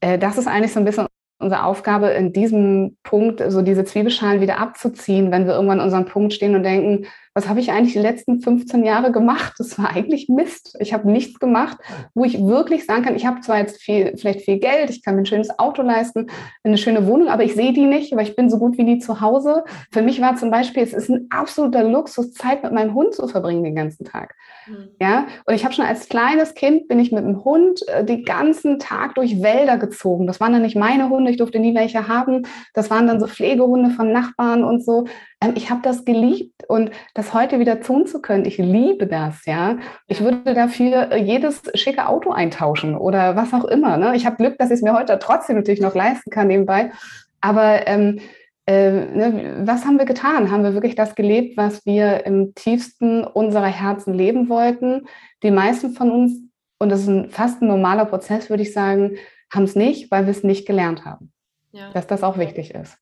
[0.00, 1.06] äh, das ist eigentlich so ein bisschen
[1.38, 6.04] unsere Aufgabe in diesem Punkt, so diese Zwiebelschalen wieder abzuziehen, wenn wir irgendwann an unserem
[6.04, 9.54] Punkt stehen und denken, was habe ich eigentlich die letzten 15 Jahre gemacht?
[9.58, 10.76] Das war eigentlich Mist.
[10.80, 11.78] Ich habe nichts gemacht,
[12.14, 15.14] wo ich wirklich sagen kann, ich habe zwar jetzt viel, vielleicht viel Geld, ich kann
[15.14, 16.28] mir ein schönes Auto leisten,
[16.62, 18.98] eine schöne Wohnung, aber ich sehe die nicht, weil ich bin so gut wie nie
[18.98, 19.64] zu Hause.
[19.90, 23.26] Für mich war zum Beispiel, es ist ein absoluter Luxus, Zeit mit meinem Hund zu
[23.26, 24.34] verbringen den ganzen Tag.
[24.66, 24.88] Mhm.
[25.00, 28.24] Ja, und ich habe schon als kleines Kind bin ich mit dem Hund äh, den
[28.24, 30.26] ganzen Tag durch Wälder gezogen.
[30.26, 32.46] Das waren dann nicht meine Hunde, ich durfte nie welche haben.
[32.74, 35.06] Das waren dann so Pflegehunde von Nachbarn und so.
[35.42, 39.44] Ähm, ich habe das geliebt und das heute wieder tun zu können, ich liebe das,
[39.44, 39.78] ja.
[40.06, 43.96] Ich würde dafür äh, jedes schicke Auto eintauschen oder was auch immer.
[43.96, 44.14] Ne?
[44.14, 46.92] Ich habe Glück, dass ich es mir heute trotzdem natürlich noch leisten kann nebenbei.
[47.40, 48.20] Aber ähm,
[48.66, 50.50] äh, ne, was haben wir getan?
[50.50, 55.06] Haben wir wirklich das gelebt, was wir im tiefsten unserer Herzen leben wollten?
[55.42, 56.38] Die meisten von uns,
[56.78, 59.16] und das ist ein, fast ein normaler Prozess, würde ich sagen,
[59.52, 61.32] haben es nicht, weil wir es nicht gelernt haben.
[61.72, 61.90] Ja.
[61.92, 62.96] Dass das auch wichtig ist.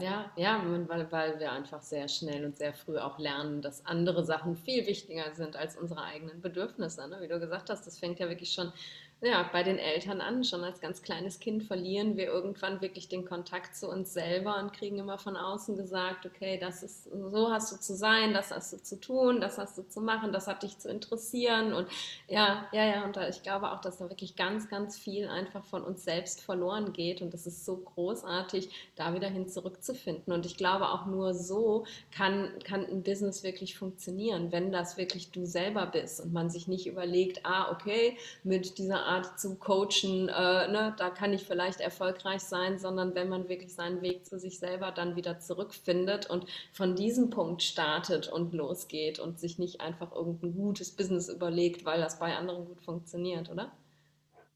[0.00, 4.24] Ja, ja, weil, weil wir einfach sehr schnell und sehr früh auch lernen, dass andere
[4.24, 7.08] Sachen viel wichtiger sind als unsere eigenen Bedürfnisse.
[7.08, 7.18] Ne?
[7.20, 8.72] Wie du gesagt hast, das fängt ja wirklich schon
[9.20, 10.44] ja, bei den Eltern an.
[10.44, 14.72] Schon als ganz kleines Kind verlieren wir irgendwann wirklich den Kontakt zu uns selber und
[14.72, 18.72] kriegen immer von außen gesagt, okay, das ist, so hast du zu sein, das hast
[18.72, 21.72] du zu tun, das hast du zu machen, das hat dich zu interessieren.
[21.72, 21.88] Und
[22.28, 25.82] ja, ja, ja, und ich glaube auch, dass da wirklich ganz, ganz viel einfach von
[25.82, 27.20] uns selbst verloren geht.
[27.20, 30.32] Und das ist so großartig, da wieder hin zurückzufinden.
[30.32, 35.32] Und ich glaube auch nur so kann, kann ein Business wirklich funktionieren, wenn das wirklich
[35.32, 40.28] du selber bist und man sich nicht überlegt, ah, okay, mit dieser Art zu coachen,
[40.28, 44.38] äh, ne, da kann ich vielleicht erfolgreich sein, sondern wenn man wirklich seinen Weg zu
[44.38, 49.80] sich selber dann wieder zurückfindet und von diesem Punkt startet und losgeht und sich nicht
[49.80, 53.72] einfach irgendein gutes Business überlegt, weil das bei anderen gut funktioniert, oder?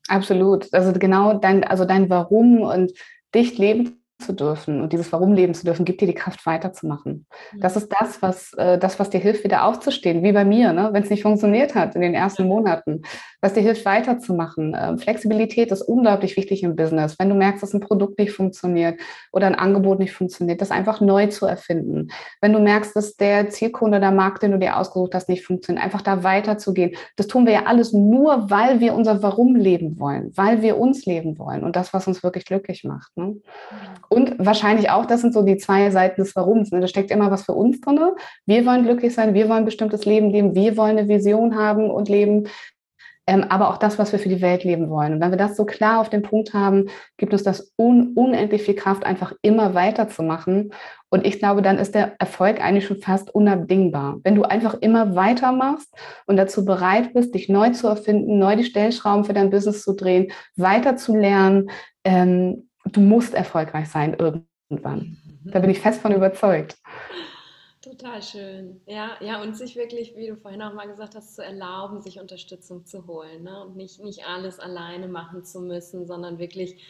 [0.08, 0.72] Absolut.
[0.72, 2.92] Also genau dein, also dein Warum und
[3.34, 7.26] dich leben zu dürfen und dieses Warum leben zu dürfen, gibt dir die Kraft weiterzumachen.
[7.52, 7.61] Mhm.
[7.61, 10.90] Das ist das, was, äh, das, was dir hilft, wieder aufzustehen, wie bei mir, ne?
[10.92, 13.02] wenn es nicht funktioniert hat in den ersten Monaten,
[13.40, 14.76] was dir hilft, weiterzumachen.
[14.78, 17.18] Ähm, Flexibilität ist unglaublich wichtig im Business.
[17.18, 19.00] Wenn du merkst, dass ein Produkt nicht funktioniert
[19.32, 22.08] oder ein Angebot nicht funktioniert, das einfach neu zu erfinden.
[22.40, 25.85] Wenn du merkst, dass der Zielkunde, der Markt, den du dir ausgesucht hast, nicht funktioniert,
[25.85, 26.96] einfach da weiterzugehen.
[27.16, 31.04] Das tun wir ja alles nur, weil wir unser Warum leben wollen, weil wir uns
[31.06, 33.16] leben wollen und das, was uns wirklich glücklich macht.
[33.16, 33.37] Ne?
[34.12, 36.70] Und wahrscheinlich auch, das sind so die zwei Seiten des Warums.
[36.70, 36.81] Ne?
[36.81, 37.98] Da steckt immer was für uns drin.
[38.46, 41.90] Wir wollen glücklich sein, wir wollen ein bestimmtes Leben leben, wir wollen eine Vision haben
[41.90, 42.46] und leben
[43.27, 45.14] ähm, aber auch das, was wir für die Welt leben wollen.
[45.14, 48.62] Und wenn wir das so klar auf den Punkt haben, gibt uns das un unendlich
[48.62, 50.72] viel Kraft, einfach immer weiterzumachen.
[51.09, 54.18] Und ich glaube, dann ist der Erfolg eigentlich schon fast unabdingbar.
[54.25, 55.94] Wenn du einfach immer weitermachst
[56.27, 59.94] und dazu bereit bist, dich neu zu erfinden, neu die Stellschrauben für dein Business zu
[59.94, 61.14] drehen, weiter zu
[62.05, 65.16] ähm, du musst erfolgreich sein irgendwann.
[65.44, 66.76] Da bin ich fest von überzeugt.
[67.81, 68.81] Total schön.
[68.87, 72.20] Ja, ja, und sich wirklich, wie du vorhin auch mal gesagt hast, zu erlauben, sich
[72.20, 73.42] Unterstützung zu holen.
[73.42, 73.64] Ne?
[73.64, 76.81] Und nicht, nicht alles alleine machen zu müssen, sondern wirklich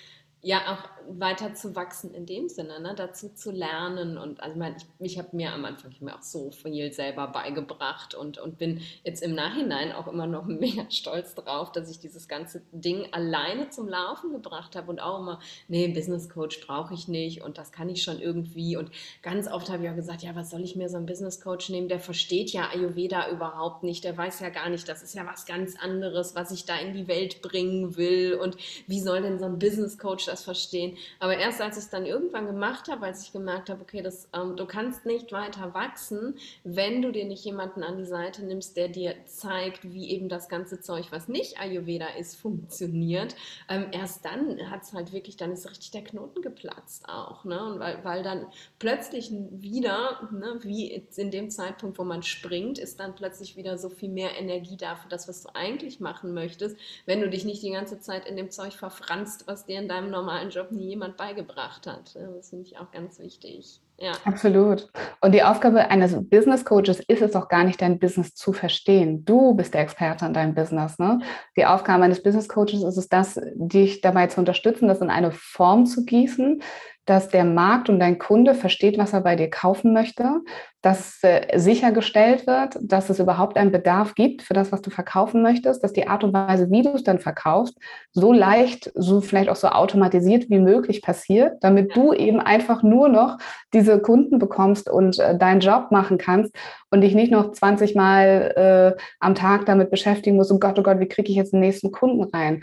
[0.44, 2.94] ja auch weiter zu wachsen in dem Sinne, ne?
[2.96, 4.18] dazu zu lernen.
[4.18, 7.28] Und also ich meine, ich, ich habe mir am Anfang mir auch so viel selber
[7.28, 12.00] beigebracht und, und bin jetzt im Nachhinein auch immer noch mega stolz drauf, dass ich
[12.00, 16.94] dieses ganze Ding alleine zum Laufen gebracht habe und auch immer, nee, Business Coach brauche
[16.94, 18.76] ich nicht und das kann ich schon irgendwie.
[18.76, 18.90] Und
[19.22, 21.68] ganz oft habe ich auch gesagt, ja, was soll ich mir so einen Business Coach
[21.68, 21.88] nehmen?
[21.88, 25.46] Der versteht ja Ayurveda überhaupt nicht, der weiß ja gar nicht, das ist ja was
[25.46, 28.38] ganz anderes, was ich da in die Welt bringen will.
[28.42, 28.56] Und
[28.88, 30.96] wie soll denn so ein Business Coach das verstehen.
[31.20, 34.28] Aber erst als ich es dann irgendwann gemacht habe, als ich gemerkt habe, okay, das,
[34.34, 38.76] ähm, du kannst nicht weiter wachsen, wenn du dir nicht jemanden an die Seite nimmst,
[38.76, 43.36] der dir zeigt, wie eben das ganze Zeug, was nicht Ayurveda ist, funktioniert.
[43.68, 47.44] Ähm, erst dann hat es halt wirklich, dann ist richtig der Knoten geplatzt auch.
[47.44, 47.62] Ne?
[47.62, 48.46] Und weil, weil dann
[48.78, 53.88] plötzlich wieder, ne, wie in dem Zeitpunkt, wo man springt, ist dann plötzlich wieder so
[53.88, 57.62] viel mehr Energie da für das, was du eigentlich machen möchtest, wenn du dich nicht
[57.62, 61.16] die ganze Zeit in dem Zeug verfranst, was dir in deinem normalen Job nie jemand
[61.16, 62.14] beigebracht hat.
[62.14, 63.80] Das finde ich auch ganz wichtig.
[63.98, 64.12] Ja.
[64.24, 64.90] Absolut.
[65.20, 69.24] Und die Aufgabe eines Business Coaches ist es auch gar nicht, dein Business zu verstehen.
[69.24, 70.98] Du bist der Experte an deinem Business.
[70.98, 71.20] Ne?
[71.56, 75.30] Die Aufgabe eines Business Coaches ist es, das, dich dabei zu unterstützen, das in eine
[75.30, 76.62] Form zu gießen,
[77.04, 80.40] dass der Markt und dein Kunde versteht, was er bei dir kaufen möchte,
[80.82, 85.42] dass äh, sichergestellt wird, dass es überhaupt einen Bedarf gibt für das, was du verkaufen
[85.42, 87.78] möchtest, dass die Art und Weise, wie du es dann verkaufst,
[88.12, 93.08] so leicht, so vielleicht auch so automatisiert wie möglich passiert, damit du eben einfach nur
[93.08, 93.38] noch
[93.72, 96.54] diese Kunden bekommst und äh, deinen Job machen kannst
[96.90, 100.82] und dich nicht noch 20 Mal äh, am Tag damit beschäftigen musst, oh Gott, oh
[100.82, 102.62] Gott, wie kriege ich jetzt den nächsten Kunden rein?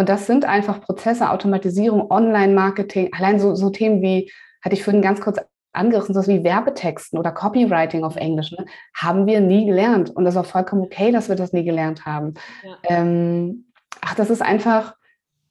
[0.00, 4.32] Und das sind einfach Prozesse, Automatisierung, Online-Marketing, allein so, so Themen wie,
[4.64, 5.38] hatte ich vorhin ganz kurz
[5.74, 8.64] angerissen, so wie Werbetexten oder Copywriting auf Englisch, ne,
[8.96, 10.08] haben wir nie gelernt.
[10.08, 12.32] Und das ist auch vollkommen okay, dass wir das nie gelernt haben.
[12.64, 12.78] Ja.
[12.84, 13.66] Ähm,
[14.00, 14.94] ach, das ist einfach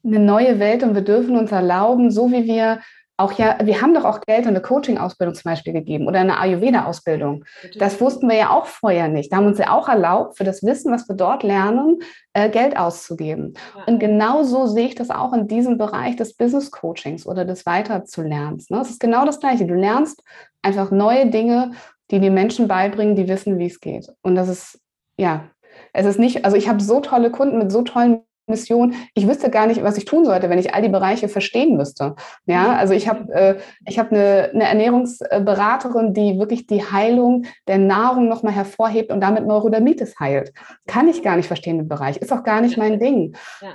[0.04, 2.80] eine neue Welt und wir dürfen uns erlauben, so wie wir
[3.20, 6.38] auch ja, wir haben doch auch Geld in eine Coaching-Ausbildung zum Beispiel gegeben oder eine
[6.38, 7.44] Ayurveda-Ausbildung.
[7.78, 9.32] Das wussten wir ja auch vorher nicht.
[9.32, 11.98] Da haben wir uns ja auch erlaubt, für das Wissen, was wir dort lernen,
[12.32, 13.54] äh, Geld auszugeben.
[13.76, 13.84] Ja.
[13.84, 18.70] Und genau so sehe ich das auch in diesem Bereich des Business-Coachings oder des Weiterzulernens.
[18.70, 18.80] Ne?
[18.80, 19.66] Es ist genau das Gleiche.
[19.66, 20.22] Du lernst
[20.62, 21.72] einfach neue Dinge,
[22.10, 24.08] die die Menschen beibringen, die wissen, wie es geht.
[24.22, 24.80] Und das ist,
[25.16, 25.44] ja,
[25.92, 28.94] es ist nicht, also ich habe so tolle Kunden mit so tollen Mission.
[29.14, 32.16] Ich wüsste gar nicht, was ich tun sollte, wenn ich all die Bereiche verstehen müsste.
[32.46, 32.70] Ja, mhm.
[32.70, 38.28] also ich habe äh, ich habe eine, eine Ernährungsberaterin, die wirklich die Heilung der Nahrung
[38.28, 40.52] nochmal hervorhebt und damit Neurodermitis heilt.
[40.86, 42.18] Kann ich gar nicht verstehen im Bereich.
[42.18, 43.36] Ist auch gar nicht mein Ding.
[43.60, 43.68] Ja.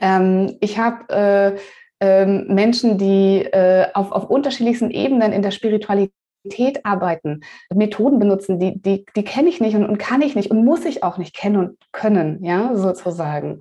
[0.00, 1.58] Ähm, ich habe
[2.00, 6.12] äh, äh, Menschen, die äh, auf, auf unterschiedlichsten Ebenen in der Spiritualität
[6.84, 7.42] arbeiten,
[7.74, 10.84] Methoden benutzen, die, die, die kenne ich nicht und, und kann ich nicht und muss
[10.84, 13.60] ich auch nicht kennen und können, ja, sozusagen.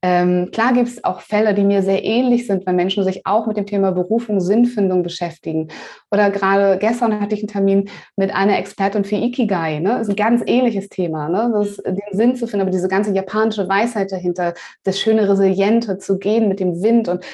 [0.00, 3.48] Ähm, klar gibt es auch Fälle, die mir sehr ähnlich sind, wenn Menschen sich auch
[3.48, 5.68] mit dem Thema Berufung, Sinnfindung beschäftigen.
[6.12, 9.80] Oder gerade gestern hatte ich einen Termin mit einer Expertin für Ikigai.
[9.80, 9.90] Ne?
[9.90, 11.50] Das ist ein ganz ähnliches Thema, ne?
[11.52, 16.18] das, den Sinn zu finden, aber diese ganze japanische Weisheit dahinter, das schöne Resiliente zu
[16.18, 17.08] gehen mit dem Wind.
[17.08, 17.24] Und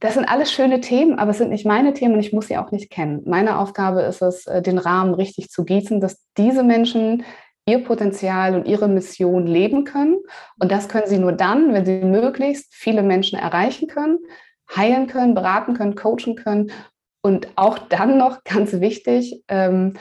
[0.00, 2.58] das sind alles schöne Themen, aber es sind nicht meine Themen und ich muss sie
[2.58, 3.22] auch nicht kennen.
[3.24, 7.24] Meine Aufgabe ist es, äh, den Rahmen richtig zu gießen, dass diese Menschen
[7.68, 10.18] ihr Potenzial und ihre Mission leben können.
[10.60, 14.18] Und das können sie nur dann, wenn sie möglichst viele Menschen erreichen können,
[14.74, 16.70] heilen können, beraten können, coachen können.
[17.22, 19.94] Und auch dann noch ganz wichtig, ähm,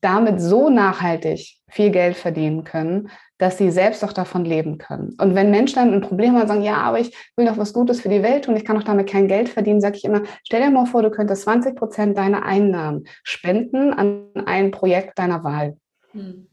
[0.00, 5.16] damit so nachhaltig viel Geld verdienen können, dass sie selbst auch davon leben können.
[5.20, 7.72] Und wenn Menschen dann ein Problem haben und sagen, ja, aber ich will doch was
[7.72, 10.22] Gutes für die Welt tun, ich kann doch damit kein Geld verdienen, sage ich immer,
[10.44, 15.42] stell dir mal vor, du könntest 20 Prozent deiner Einnahmen spenden an ein Projekt deiner
[15.42, 15.76] Wahl.
[16.12, 16.47] Hm.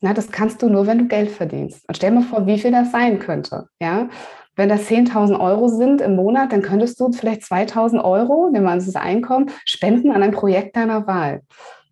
[0.00, 1.86] Na, das kannst du nur, wenn du Geld verdienst.
[1.86, 3.66] Und stell mal vor, wie viel das sein könnte.
[3.80, 4.08] Ja?
[4.56, 8.72] Wenn das 10.000 Euro sind im Monat, dann könntest du vielleicht 2.000 Euro, nehmen wir
[8.72, 11.42] an das Einkommen, spenden an ein Projekt deiner Wahl.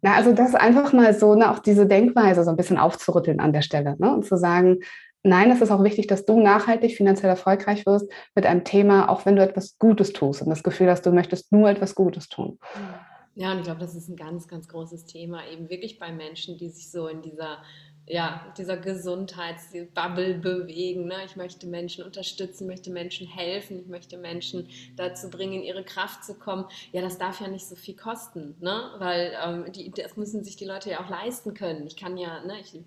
[0.00, 3.52] Na, also das einfach mal so, ne, auch diese Denkweise so ein bisschen aufzurütteln an
[3.52, 4.78] der Stelle ne, und zu sagen,
[5.22, 9.26] nein, es ist auch wichtig, dass du nachhaltig finanziell erfolgreich wirst mit einem Thema, auch
[9.26, 12.58] wenn du etwas Gutes tust und das Gefühl hast, du möchtest nur etwas Gutes tun.
[13.34, 16.58] Ja, und ich glaube, das ist ein ganz, ganz großes Thema, eben wirklich bei Menschen,
[16.58, 17.58] die sich so in dieser
[18.08, 21.06] ja, dieser Gesundheitsbubble bewegen.
[21.06, 21.16] Ne?
[21.26, 26.24] Ich möchte Menschen unterstützen, möchte Menschen helfen, ich möchte Menschen dazu bringen, in ihre Kraft
[26.24, 26.64] zu kommen.
[26.92, 28.90] Ja, das darf ja nicht so viel kosten, ne?
[28.98, 31.86] weil ähm, die, das müssen sich die Leute ja auch leisten können.
[31.86, 32.78] Ich kann ja, ne, ich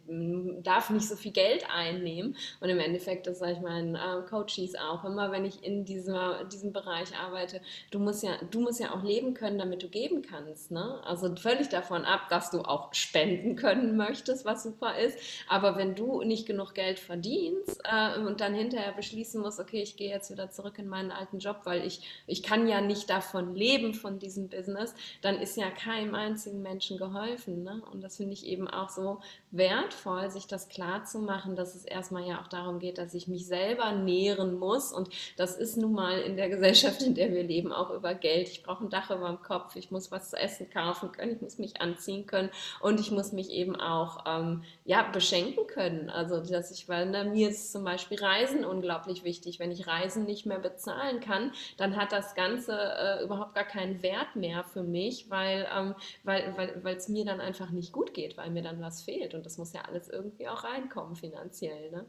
[0.63, 4.75] darf nicht so viel Geld einnehmen und im Endeffekt, das sage ich meinen äh, Coaches
[4.75, 7.61] auch immer, wenn ich in dieser, diesem Bereich arbeite,
[7.91, 10.71] du musst ja, du musst ja auch leben können, damit du geben kannst.
[10.71, 10.99] Ne?
[11.05, 15.19] Also völlig davon ab, dass du auch spenden können möchtest, was super ist ist.
[15.47, 19.95] Aber wenn du nicht genug Geld verdienst äh, und dann hinterher beschließen musst, okay, ich
[19.95, 23.55] gehe jetzt wieder zurück in meinen alten Job, weil ich, ich kann ja nicht davon
[23.55, 27.63] leben, von diesem Business, dann ist ja keinem einzigen Menschen geholfen.
[27.63, 27.81] Ne?
[27.91, 29.19] Und das finde ich eben auch so
[29.51, 33.27] wertvoll, sich das klar zu machen, dass es erstmal ja auch darum geht, dass ich
[33.27, 34.91] mich selber nähren muss.
[34.91, 38.49] Und das ist nun mal in der Gesellschaft, in der wir leben, auch über Geld.
[38.49, 41.41] Ich brauche ein Dach über dem Kopf, ich muss was zu essen kaufen können, ich
[41.41, 42.49] muss mich anziehen können
[42.79, 46.09] und ich muss mich eben auch ähm, ja, beschenken können.
[46.09, 49.59] Also, dass ich, weil ne, mir ist zum Beispiel Reisen unglaublich wichtig.
[49.59, 54.01] Wenn ich Reisen nicht mehr bezahlen kann, dann hat das Ganze äh, überhaupt gar keinen
[54.03, 58.37] Wert mehr für mich, weil ähm, weil weil es mir dann einfach nicht gut geht,
[58.37, 59.33] weil mir dann was fehlt.
[59.33, 61.91] Und das muss ja alles irgendwie auch reinkommen finanziell.
[61.91, 62.05] Ne?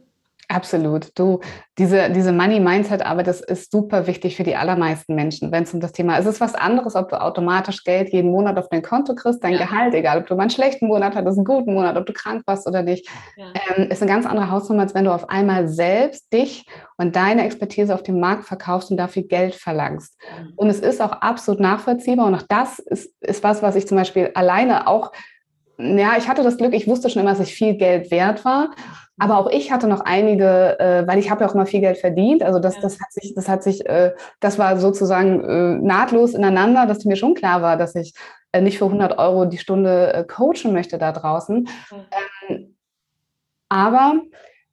[0.52, 1.18] Absolut.
[1.18, 1.40] Du,
[1.78, 5.92] diese, diese Money-Mindset-Arbeit, das ist super wichtig für die allermeisten Menschen, wenn es um das
[5.92, 6.26] Thema ist.
[6.26, 9.54] Es ist was anderes, ob du automatisch Geld jeden Monat auf dein Konto kriegst, dein
[9.54, 9.60] ja.
[9.60, 12.42] Gehalt, egal ob du mal einen schlechten Monat hattest, einen guten Monat, ob du krank
[12.44, 13.46] warst oder nicht, ja.
[13.76, 16.66] ähm, ist eine ganz andere Hausnummer, als wenn du auf einmal selbst dich
[16.98, 20.18] und deine Expertise auf dem Markt verkaufst und dafür Geld verlangst.
[20.38, 20.52] Mhm.
[20.56, 23.96] Und es ist auch absolut nachvollziehbar und auch das ist, ist was, was ich zum
[23.96, 25.12] Beispiel alleine auch
[25.78, 28.70] ja, ich hatte das Glück, ich wusste schon immer, dass ich viel Geld wert war.
[29.18, 31.98] Aber auch ich hatte noch einige, äh, weil ich habe ja auch immer viel Geld
[31.98, 32.42] verdient.
[32.42, 32.80] Also das, ja.
[32.80, 37.16] das hat sich, das hat sich, äh, das war sozusagen äh, nahtlos ineinander, dass mir
[37.16, 38.14] schon klar war, dass ich
[38.52, 41.68] äh, nicht für 100 Euro die Stunde äh, coachen möchte da draußen.
[41.90, 42.06] Mhm.
[42.48, 42.76] Ähm,
[43.68, 44.22] aber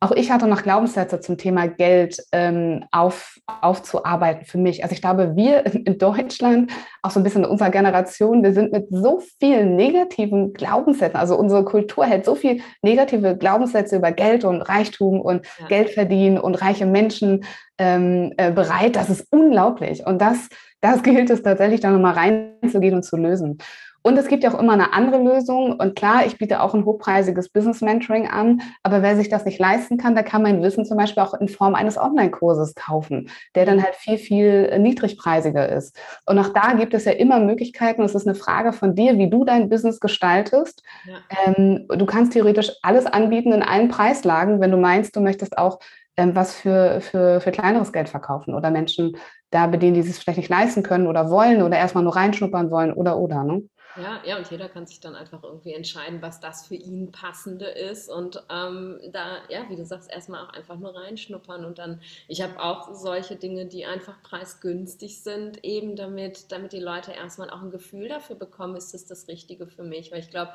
[0.02, 4.84] auch ich hatte noch Glaubenssätze zum Thema Geld ähm, auf, aufzuarbeiten für mich.
[4.84, 6.72] Also ich glaube, wir in Deutschland,
[7.02, 11.38] auch so ein bisschen in unserer Generation, wir sind mit so vielen negativen Glaubenssätzen, also
[11.38, 15.68] unsere Kultur hält so viel negative Glaubenssätze über Geld und Reichtum und ja.
[15.68, 17.44] Geld verdienen und reiche Menschen
[17.78, 18.96] ähm, äh, bereit.
[18.96, 20.06] Das ist unglaublich.
[20.06, 20.48] Und das,
[20.80, 23.58] das gilt es tatsächlich, da nochmal reinzugehen und zu lösen.
[24.02, 25.74] Und es gibt ja auch immer eine andere Lösung.
[25.74, 28.62] Und klar, ich biete auch ein hochpreisiges Business Mentoring an.
[28.84, 31.48] Aber wer sich das nicht leisten kann, der kann mein Wissen zum Beispiel auch in
[31.48, 35.98] Form eines Online-Kurses kaufen, der dann halt viel, viel niedrigpreisiger ist.
[36.26, 38.04] Und auch da gibt es ja immer Möglichkeiten.
[38.04, 40.82] Es ist eine Frage von dir, wie du dein Business gestaltest.
[41.06, 41.18] Ja.
[41.46, 45.80] Ähm, du kannst theoretisch alles anbieten in allen Preislagen, wenn du meinst, du möchtest auch
[46.20, 49.16] ähm, was für, für, für kleineres Geld verkaufen oder Menschen
[49.52, 52.94] da bedienen, die es vielleicht nicht leisten können oder wollen oder erstmal nur reinschnuppern wollen
[52.94, 53.44] oder oder.
[53.44, 53.64] Ne?
[53.96, 57.66] Ja, ja, und jeder kann sich dann einfach irgendwie entscheiden, was das für ihn passende
[57.66, 58.08] ist.
[58.08, 61.66] Und ähm, da, ja, wie du sagst, erstmal auch einfach nur reinschnuppern.
[61.66, 66.80] Und dann, ich habe auch solche Dinge, die einfach preisgünstig sind, eben damit, damit die
[66.80, 70.12] Leute erstmal auch ein Gefühl dafür bekommen, ist das das Richtige für mich.
[70.12, 70.54] Weil ich glaube,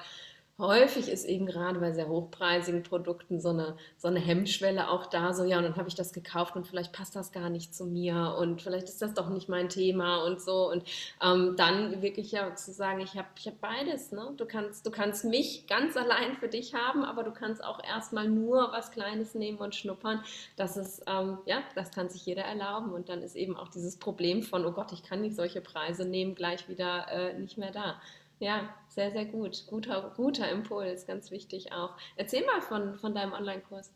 [0.58, 5.32] häufig ist eben gerade bei sehr hochpreisigen Produkten so eine, so eine Hemmschwelle auch da,
[5.32, 7.86] so ja, und dann habe ich das gekauft und vielleicht passt das gar nicht zu
[7.86, 10.70] mir und vielleicht ist das doch nicht mein Thema und so.
[10.70, 10.84] Und
[11.20, 14.12] ähm, dann wirklich ja zu sagen, ich habe ich hab beides.
[14.12, 14.32] Ne?
[14.36, 18.28] Du, kannst, du kannst mich ganz allein für dich haben, aber du kannst auch erstmal
[18.28, 20.22] nur was Kleines nehmen und schnuppern.
[20.56, 22.92] Das ist, ähm, ja, das kann sich jeder erlauben.
[22.92, 26.04] Und dann ist eben auch dieses Problem von, oh Gott, ich kann nicht solche Preise
[26.04, 28.00] nehmen, gleich wieder äh, nicht mehr da.
[28.38, 29.64] Ja, sehr, sehr gut.
[29.68, 31.96] Guter, guter Impuls, ganz wichtig auch.
[32.16, 33.92] Erzähl mal von, von deinem Online-Kurs.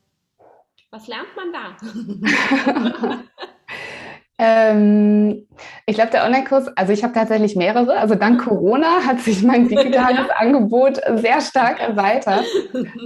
[0.90, 1.76] Was lernt man da?
[4.38, 5.46] ähm,
[5.84, 7.98] ich glaube, der Online-Kurs, also ich habe tatsächlich mehrere.
[7.98, 10.30] Also dank Corona hat sich mein digitales.
[10.30, 12.44] Angebot sehr stark erweitert.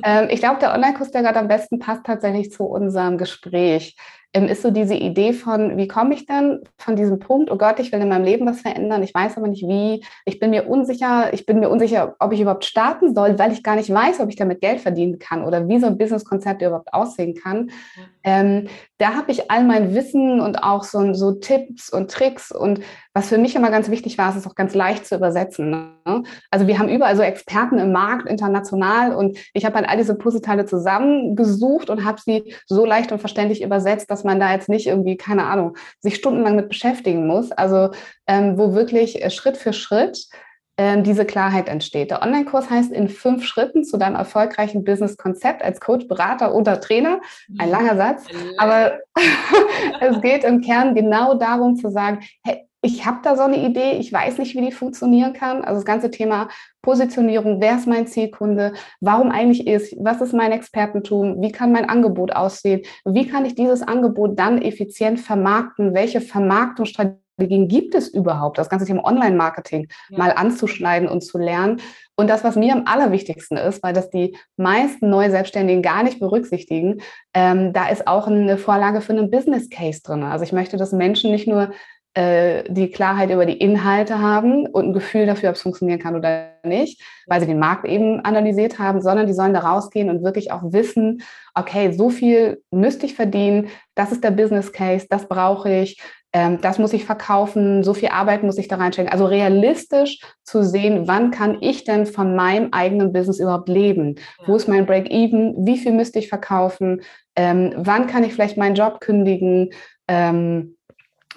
[0.04, 3.96] Ähm, ich glaube, der Online-Kurs, der gerade am besten passt, tatsächlich zu unserem Gespräch
[4.34, 7.92] ist so diese Idee von, wie komme ich denn von diesem Punkt, oh Gott, ich
[7.92, 11.32] will in meinem Leben was verändern, ich weiß aber nicht wie, ich bin mir unsicher,
[11.34, 14.30] ich bin mir unsicher, ob ich überhaupt starten soll, weil ich gar nicht weiß, ob
[14.30, 17.70] ich damit Geld verdienen kann oder wie so ein Businesskonzept überhaupt aussehen kann.
[17.96, 18.02] Ja.
[18.24, 22.80] Ähm, da habe ich all mein Wissen und auch so, so Tipps und Tricks und
[23.14, 25.70] was für mich immer ganz wichtig war, ist es auch ganz leicht zu übersetzen.
[25.70, 26.22] Ne?
[26.50, 30.14] Also wir haben überall so Experten im Markt international und ich habe halt all diese
[30.14, 34.86] Puzzleteile zusammengesucht und habe sie so leicht und verständlich übersetzt, dass man da jetzt nicht
[34.86, 37.52] irgendwie, keine Ahnung, sich stundenlang mit beschäftigen muss.
[37.52, 37.90] Also
[38.26, 40.28] ähm, wo wirklich äh, Schritt für Schritt
[40.76, 42.10] äh, diese Klarheit entsteht.
[42.10, 47.20] Der Online-Kurs heißt in fünf Schritten zu deinem erfolgreichen Business-Konzept als Coach, Berater oder Trainer.
[47.58, 47.72] Ein mhm.
[47.72, 48.24] langer Satz,
[48.56, 49.00] aber
[50.00, 53.92] es geht im Kern genau darum zu sagen, hey, ich habe da so eine Idee,
[53.92, 55.62] ich weiß nicht, wie die funktionieren kann.
[55.62, 56.48] Also das ganze Thema
[56.82, 61.88] Positionierung, wer ist mein Zielkunde, warum eigentlich ist, was ist mein Expertentum, wie kann mein
[61.88, 68.58] Angebot aussehen, wie kann ich dieses Angebot dann effizient vermarkten, welche Vermarktungsstrategien gibt es überhaupt,
[68.58, 70.18] das ganze Thema Online-Marketing ja.
[70.18, 71.80] mal anzuschneiden und zu lernen.
[72.16, 76.18] Und das, was mir am allerwichtigsten ist, weil das die meisten neue Selbstständigen gar nicht
[76.18, 77.00] berücksichtigen,
[77.32, 80.24] ähm, da ist auch eine Vorlage für einen Business Case drin.
[80.24, 81.70] Also ich möchte, dass Menschen nicht nur
[82.14, 86.50] die Klarheit über die Inhalte haben und ein Gefühl dafür, ob es funktionieren kann oder
[86.62, 90.52] nicht, weil sie den Markt eben analysiert haben, sondern die sollen da rausgehen und wirklich
[90.52, 91.22] auch wissen,
[91.54, 96.02] okay, so viel müsste ich verdienen, das ist der Business Case, das brauche ich,
[96.32, 99.12] ähm, das muss ich verkaufen, so viel Arbeit muss ich da reinstecken.
[99.12, 104.16] Also realistisch zu sehen, wann kann ich denn von meinem eigenen Business überhaupt leben?
[104.40, 104.48] Ja.
[104.48, 105.66] Wo ist mein Break-Even?
[105.66, 107.02] Wie viel müsste ich verkaufen?
[107.36, 109.70] Ähm, wann kann ich vielleicht meinen Job kündigen?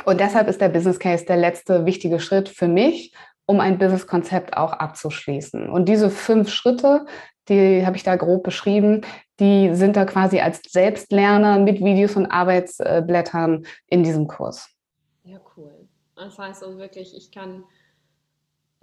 [0.03, 3.13] Und deshalb ist der Business Case der letzte wichtige Schritt für mich,
[3.45, 5.69] um ein Business-Konzept auch abzuschließen.
[5.69, 7.05] Und diese fünf Schritte,
[7.47, 9.01] die habe ich da grob beschrieben,
[9.39, 14.69] die sind da quasi als Selbstlerner mit Videos und Arbeitsblättern in diesem Kurs.
[15.23, 15.87] Ja, cool.
[16.15, 17.63] Das heißt also wirklich, ich kann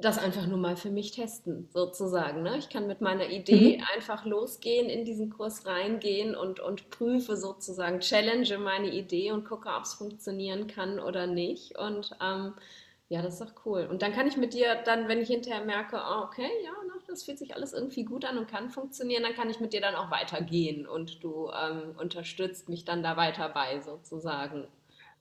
[0.05, 2.42] das einfach nur mal für mich testen, sozusagen.
[2.42, 2.59] Ne?
[2.59, 3.84] Ich kann mit meiner Idee mhm.
[3.94, 9.68] einfach losgehen, in diesen Kurs reingehen und, und prüfe sozusagen, challenge meine Idee und gucke,
[9.68, 11.78] ob es funktionieren kann oder nicht.
[11.78, 12.55] Und ähm,
[13.09, 13.86] ja, das ist doch cool.
[13.90, 16.92] Und dann kann ich mit dir dann, wenn ich hinterher merke, oh, okay, ja, ne,
[17.07, 19.80] das fühlt sich alles irgendwie gut an und kann funktionieren, dann kann ich mit dir
[19.80, 24.66] dann auch weitergehen und du ähm, unterstützt mich dann da weiter bei, sozusagen.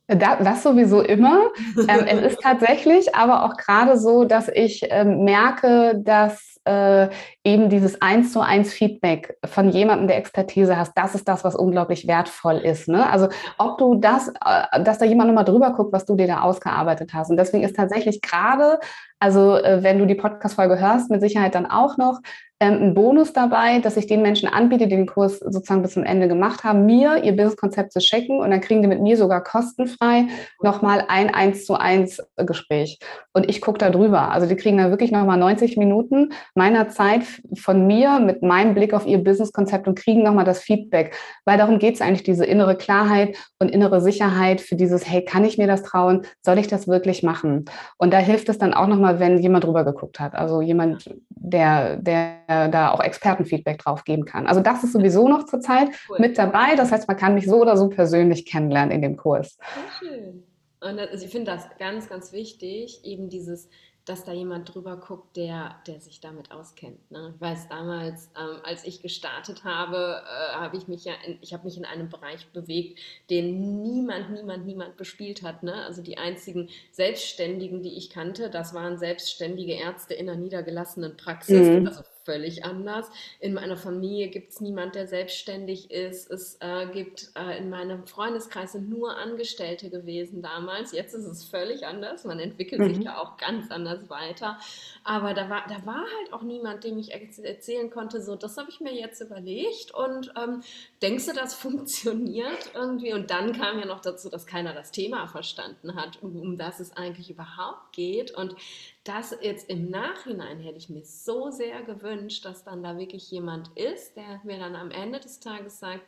[0.07, 1.49] Das sowieso immer.
[1.87, 7.09] ähm, es ist tatsächlich aber auch gerade so, dass ich ähm, merke, dass äh,
[7.43, 11.55] eben dieses eins zu eins Feedback von jemandem, der Expertise hast, das ist das, was
[11.55, 12.87] unglaublich wertvoll ist.
[12.87, 13.09] Ne?
[13.09, 16.41] Also ob du das, äh, dass da jemand nochmal drüber guckt, was du dir da
[16.41, 17.29] ausgearbeitet hast.
[17.29, 18.79] Und deswegen ist tatsächlich gerade,
[19.19, 22.19] also äh, wenn du die Podcast-Folge hörst, mit Sicherheit dann auch noch
[22.61, 26.03] ähm, ein Bonus dabei, dass ich den Menschen anbiete, die den Kurs sozusagen bis zum
[26.03, 29.43] Ende gemacht haben, mir ihr Business-Konzept zu schicken und dann kriegen die mit mir sogar
[29.43, 30.27] kostenfrei
[30.61, 32.99] nochmal ein 1 zu 1 Gespräch.
[33.33, 34.31] Und ich gucke da drüber.
[34.31, 37.23] Also die kriegen da wirklich nochmal 90 Minuten meiner Zeit
[37.55, 41.15] von mir mit meinem Blick auf ihr Business-Konzept und kriegen nochmal das Feedback.
[41.45, 45.45] Weil darum geht es eigentlich, diese innere Klarheit und innere Sicherheit für dieses, hey, kann
[45.45, 46.25] ich mir das trauen?
[46.41, 47.65] Soll ich das wirklich machen?
[47.97, 50.35] Und da hilft es dann auch nochmal, wenn jemand drüber geguckt hat.
[50.35, 54.47] Also jemand, der, der da auch Expertenfeedback drauf geben kann.
[54.47, 56.17] Also das ist sowieso noch zurzeit cool.
[56.19, 56.75] mit dabei.
[56.75, 59.57] Das heißt, man kann mich so oder so persönlich kennenlernen in dem Kurs.
[60.01, 60.43] Sehr schön.
[60.83, 63.69] Und das, also ich finde das ganz, ganz wichtig, eben dieses
[64.05, 67.11] dass da jemand drüber guckt, der, der sich damit auskennt.
[67.11, 67.33] Ne?
[67.35, 71.53] Ich weiß damals, ähm, als ich gestartet habe, äh, habe ich mich ja, in, ich
[71.53, 72.99] habe mich in einem Bereich bewegt,
[73.29, 75.63] den niemand, niemand, niemand bespielt hat.
[75.63, 75.73] Ne?
[75.85, 81.67] Also die einzigen Selbstständigen, die ich kannte, das waren selbstständige Ärzte in einer niedergelassenen Praxis,
[81.67, 81.87] mhm.
[81.87, 83.09] also völlig anders.
[83.39, 86.29] In meiner Familie gibt es niemand, der selbstständig ist.
[86.29, 90.91] Es äh, gibt äh, in meinem Freundeskreis sind nur Angestellte gewesen damals.
[90.91, 92.23] Jetzt ist es völlig anders.
[92.23, 92.95] Man entwickelt mhm.
[92.95, 94.57] sich ja auch ganz anders weiter.
[95.03, 98.69] Aber da war, da war halt auch niemand, dem ich erzählen konnte, so, das habe
[98.69, 100.61] ich mir jetzt überlegt und ähm,
[101.01, 103.13] denkst du, das funktioniert irgendwie?
[103.13, 106.79] Und dann kam ja noch dazu, dass keiner das Thema verstanden hat, um, um das
[106.79, 108.31] es eigentlich überhaupt geht.
[108.31, 108.55] Und
[109.03, 113.69] das jetzt im Nachhinein hätte ich mir so sehr gewünscht, dass dann da wirklich jemand
[113.77, 116.03] ist, der mir dann am Ende des Tages sagt,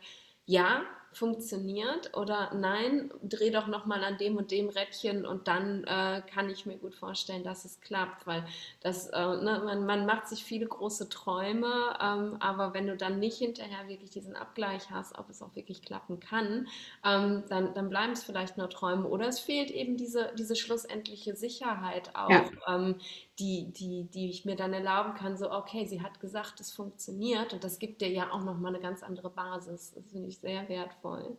[0.46, 0.82] ja,
[1.16, 6.22] funktioniert oder nein, dreh doch noch mal an dem und dem Rädchen und dann äh,
[6.32, 8.44] kann ich mir gut vorstellen, dass es klappt, weil
[8.82, 13.18] das, äh, ne, man, man macht sich viele große Träume, ähm, aber wenn du dann
[13.18, 16.68] nicht hinterher wirklich diesen Abgleich hast, ob es auch wirklich klappen kann,
[17.04, 21.36] ähm, dann, dann bleiben es vielleicht nur Träume oder es fehlt eben diese, diese schlussendliche
[21.36, 22.44] Sicherheit auch, ja.
[22.68, 22.96] ähm,
[23.38, 27.52] die, die, die ich mir dann erlauben kann, so, okay, sie hat gesagt, es funktioniert
[27.52, 29.92] und das gibt dir ja auch nochmal eine ganz andere Basis.
[29.92, 31.36] Das finde ich sehr wertvoll.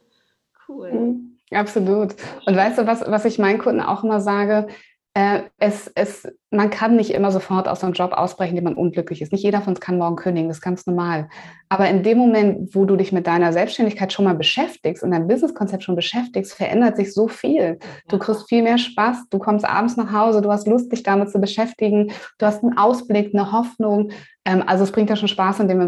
[0.67, 0.91] Cool.
[0.91, 2.15] Mhm, absolut.
[2.45, 4.67] Und weißt du, was, was ich meinen Kunden auch immer sage?
[5.17, 9.21] Äh, es, es, man kann nicht immer sofort aus einem Job ausbrechen, den man unglücklich
[9.21, 9.31] ist.
[9.31, 11.29] Nicht jeder von uns kann morgen kündigen, das ist ganz normal.
[11.69, 15.27] Aber in dem Moment, wo du dich mit deiner Selbstständigkeit schon mal beschäftigst und dein
[15.27, 17.79] Businesskonzept schon beschäftigst, verändert sich so viel.
[18.09, 21.31] Du kriegst viel mehr Spaß, du kommst abends nach Hause, du hast Lust, dich damit
[21.31, 24.11] zu beschäftigen, du hast einen Ausblick, eine Hoffnung.
[24.43, 25.79] Ähm, also es bringt ja schon Spaß, indem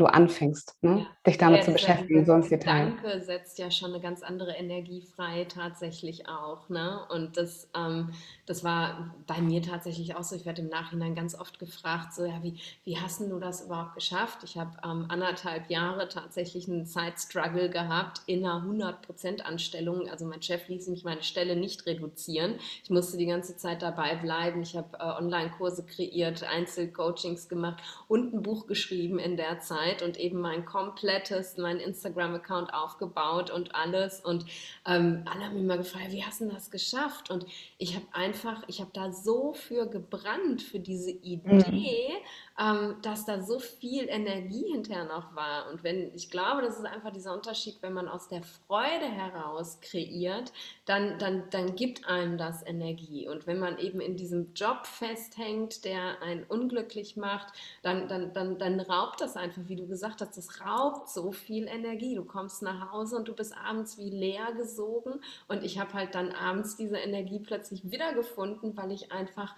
[0.00, 1.00] du anfängst, ne?
[1.00, 1.06] ja.
[1.26, 2.92] dich damit ja, zu beschäftigen, so ins Detail.
[3.02, 6.68] Danke setzt ja schon eine ganz andere Energie frei, tatsächlich auch.
[6.68, 7.00] Ne?
[7.10, 8.10] Und das, ähm,
[8.46, 10.34] das war bei mir tatsächlich auch so.
[10.36, 13.94] Ich werde im Nachhinein ganz oft gefragt, so, ja, wie, wie hast du das überhaupt
[13.94, 14.38] geschafft?
[14.44, 20.08] Ich habe ähm, anderthalb Jahre tatsächlich einen Zeitstruggle gehabt in einer 100%-Anstellung.
[20.08, 22.54] Also mein Chef ließ mich meine Stelle nicht reduzieren.
[22.82, 24.62] Ich musste die ganze Zeit dabei bleiben.
[24.62, 30.18] Ich habe äh, Online-Kurse kreiert, Einzelcoachings gemacht und ein Buch geschrieben in der Zeit und
[30.18, 34.20] eben mein komplettes, mein Instagram-Account aufgebaut und alles.
[34.20, 34.46] Und
[34.86, 37.30] ähm, alle haben mich mal gefragt, wie hast du das geschafft?
[37.30, 37.44] Und
[37.78, 43.24] ich habe einfach, ich habe da so für gebrannt, für diese Idee, mhm ähm, dass
[43.24, 45.70] da so viel Energie hinterher noch war.
[45.70, 49.80] Und wenn, ich glaube, das ist einfach dieser Unterschied, wenn man aus der Freude heraus
[49.80, 50.52] kreiert,
[50.84, 53.26] dann, dann, dann gibt einem das Energie.
[53.26, 58.58] Und wenn man eben in diesem Job festhängt, der einen unglücklich macht, dann, dann, dann,
[58.58, 62.14] dann raubt das einfach, wie du gesagt hast, das raubt so viel Energie.
[62.14, 65.22] Du kommst nach Hause und du bist abends wie leer gesogen.
[65.48, 69.56] Und ich habe halt dann abends diese Energie plötzlich wiedergefunden, weil ich einfach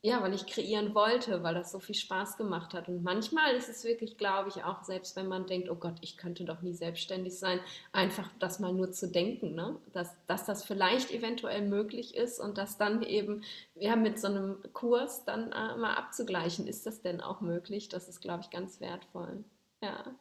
[0.00, 2.88] ja, weil ich kreieren wollte, weil das so viel Spaß gemacht hat.
[2.88, 6.16] Und manchmal ist es wirklich, glaube ich, auch selbst wenn man denkt, oh Gott, ich
[6.16, 7.58] könnte doch nie selbstständig sein,
[7.92, 9.80] einfach das mal nur zu denken, ne?
[9.92, 13.42] dass, dass das vielleicht eventuell möglich ist und das dann eben
[13.74, 16.68] ja, mit so einem Kurs dann äh, mal abzugleichen.
[16.68, 17.88] Ist das denn auch möglich?
[17.88, 19.44] Das ist, glaube ich, ganz wertvoll.
[19.82, 20.14] Ja.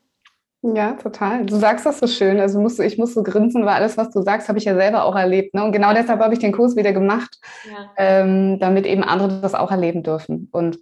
[0.76, 1.46] Ja, total.
[1.46, 2.40] Du sagst das so schön.
[2.40, 4.76] Also musst du, ich muss so grinsen, weil alles, was du sagst, habe ich ja
[4.76, 5.54] selber auch erlebt.
[5.54, 5.64] Ne?
[5.64, 7.38] Und genau deshalb habe ich den Kurs wieder gemacht,
[7.70, 7.90] ja.
[7.98, 10.50] ähm, damit eben andere das auch erleben dürfen.
[10.52, 10.80] Und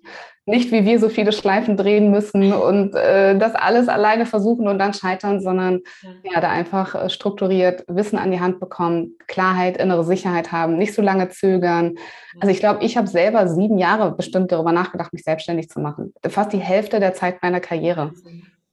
[0.48, 4.78] nicht wie wir so viele Schleifen drehen müssen und äh, das alles alleine versuchen und
[4.78, 9.78] dann scheitern, sondern ja, ja da einfach äh, strukturiert Wissen an die Hand bekommen, Klarheit,
[9.78, 11.96] innere Sicherheit haben, nicht so lange zögern.
[12.40, 16.14] Also ich glaube, ich habe selber sieben Jahre bestimmt darüber nachgedacht, mich selbstständig zu machen.
[16.28, 18.12] Fast die Hälfte der Zeit meiner Karriere.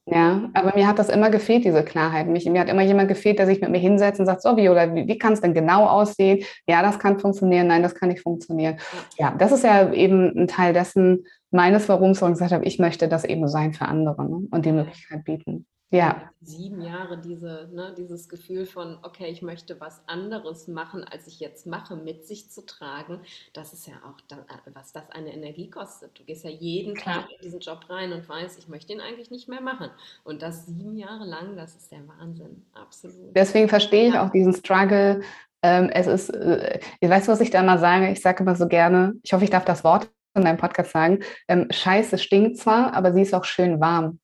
[0.04, 2.26] Ja, aber mir hat das immer gefehlt, diese Klarheit.
[2.26, 4.68] Mich, mir hat immer jemand gefehlt, der sich mit mir hinsetzt und sagt, so, wie,
[4.68, 6.44] oder wie, wie kann es denn genau aussehen?
[6.66, 8.78] Ja, das kann funktionieren, nein, das kann nicht funktionieren.
[9.16, 12.80] Ja, das ist ja eben ein Teil dessen, meines Warums, wo ich gesagt habe, ich
[12.80, 14.48] möchte das eben sein für andere ne?
[14.50, 15.66] und die Möglichkeit bieten.
[15.92, 16.30] Ja.
[16.40, 21.38] Sieben Jahre diese, ne, dieses Gefühl von, okay, ich möchte was anderes machen, als ich
[21.38, 23.20] jetzt mache, mit sich zu tragen,
[23.52, 24.38] das ist ja auch, da,
[24.72, 26.18] was das eine Energie kostet.
[26.18, 27.20] Du gehst ja jeden Klar.
[27.20, 29.90] Tag in diesen Job rein und weißt, ich möchte ihn eigentlich nicht mehr machen.
[30.24, 33.36] Und das sieben Jahre lang, das ist der Wahnsinn, absolut.
[33.36, 35.20] Deswegen verstehe ich auch diesen Struggle.
[35.62, 38.10] Ähm, es ist, äh, weißt du, was ich da mal sage?
[38.10, 41.22] Ich sage immer so gerne, ich hoffe, ich darf das Wort in deinem Podcast sagen,
[41.48, 44.18] ähm, Scheiße stinkt zwar, aber sie ist auch schön warm.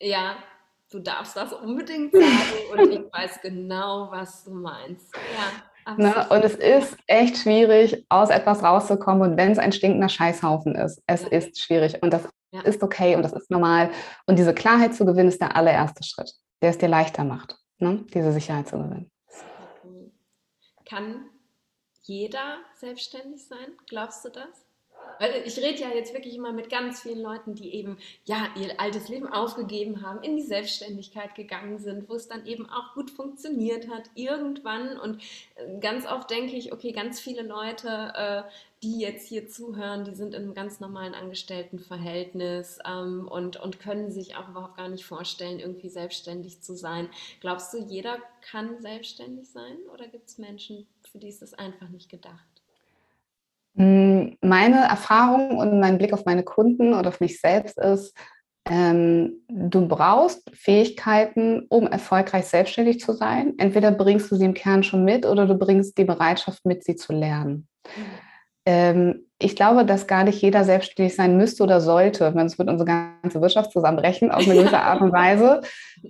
[0.00, 0.36] Ja,
[0.92, 2.26] du darfst das unbedingt sagen
[2.72, 5.14] und ich weiß genau, was du meinst.
[5.14, 5.94] Ja.
[5.96, 6.14] Ne?
[6.30, 9.32] Und es ist echt schwierig, aus etwas rauszukommen.
[9.32, 11.28] Und wenn es ein stinkender Scheißhaufen ist, es ja.
[11.28, 12.00] ist schwierig.
[12.02, 12.60] Und das ja.
[12.60, 13.90] ist okay und das ist normal.
[14.26, 18.04] Und diese Klarheit zu gewinnen, ist der allererste Schritt, der es dir leichter macht, ne?
[18.14, 19.10] diese Sicherheit zu gewinnen.
[20.88, 21.24] Kann
[22.02, 23.76] jeder selbstständig sein?
[23.88, 24.66] Glaubst du das?
[25.44, 29.08] Ich rede ja jetzt wirklich immer mit ganz vielen Leuten, die eben ja ihr altes
[29.08, 33.88] Leben aufgegeben haben, in die Selbstständigkeit gegangen sind, wo es dann eben auch gut funktioniert
[33.88, 34.98] hat irgendwann.
[34.98, 35.22] Und
[35.54, 38.42] äh, ganz oft denke ich, okay, ganz viele Leute, äh,
[38.82, 44.10] die jetzt hier zuhören, die sind in einem ganz normalen Angestelltenverhältnis ähm, und, und können
[44.10, 47.08] sich auch überhaupt gar nicht vorstellen, irgendwie selbstständig zu sein.
[47.40, 51.90] Glaubst du, jeder kann selbstständig sein oder gibt es Menschen, für die ist das einfach
[51.90, 52.51] nicht gedacht?
[53.76, 58.14] Hm, meine Erfahrung und mein Blick auf meine Kunden oder auf mich selbst ist,
[58.68, 63.54] ähm, du brauchst Fähigkeiten, um erfolgreich selbstständig zu sein.
[63.58, 66.96] Entweder bringst du sie im Kern schon mit oder du bringst die Bereitschaft mit, sie
[66.96, 67.66] zu lernen.
[67.96, 68.31] Mhm.
[68.64, 72.32] Ähm, ich glaube, dass gar nicht jeder selbstständig sein müsste oder sollte.
[72.32, 75.62] Sonst wird unsere ganze Wirtschaft zusammenbrechen auf eine gewisse Art und Weise.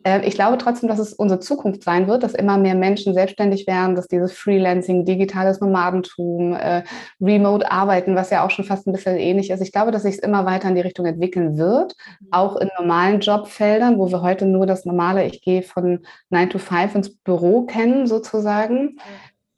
[0.05, 3.67] Äh, ich glaube trotzdem, dass es unsere Zukunft sein wird, dass immer mehr Menschen selbstständig
[3.67, 6.83] werden, dass dieses Freelancing, digitales Nomadentum, äh,
[7.23, 9.63] Remote-Arbeiten, was ja auch schon fast ein bisschen ähnlich ist.
[9.63, 12.29] Ich glaube, dass sich es immer weiter in die Richtung entwickeln wird, mhm.
[12.33, 16.59] auch in normalen Jobfeldern, wo wir heute nur das normale, ich gehe von 9 to
[16.59, 18.99] 5 ins Büro kennen, sozusagen.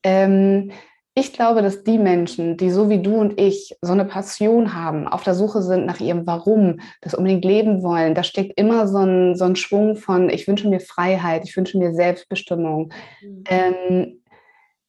[0.05, 0.71] Ähm,
[1.17, 5.07] ich glaube, dass die Menschen, die so wie du und ich so eine Passion haben,
[5.07, 8.99] auf der Suche sind nach ihrem Warum, das unbedingt leben wollen, da steckt immer so
[8.99, 12.93] ein, so ein Schwung von, ich wünsche mir Freiheit, ich wünsche mir Selbstbestimmung.
[13.23, 13.45] Mhm.
[13.49, 14.21] Ähm,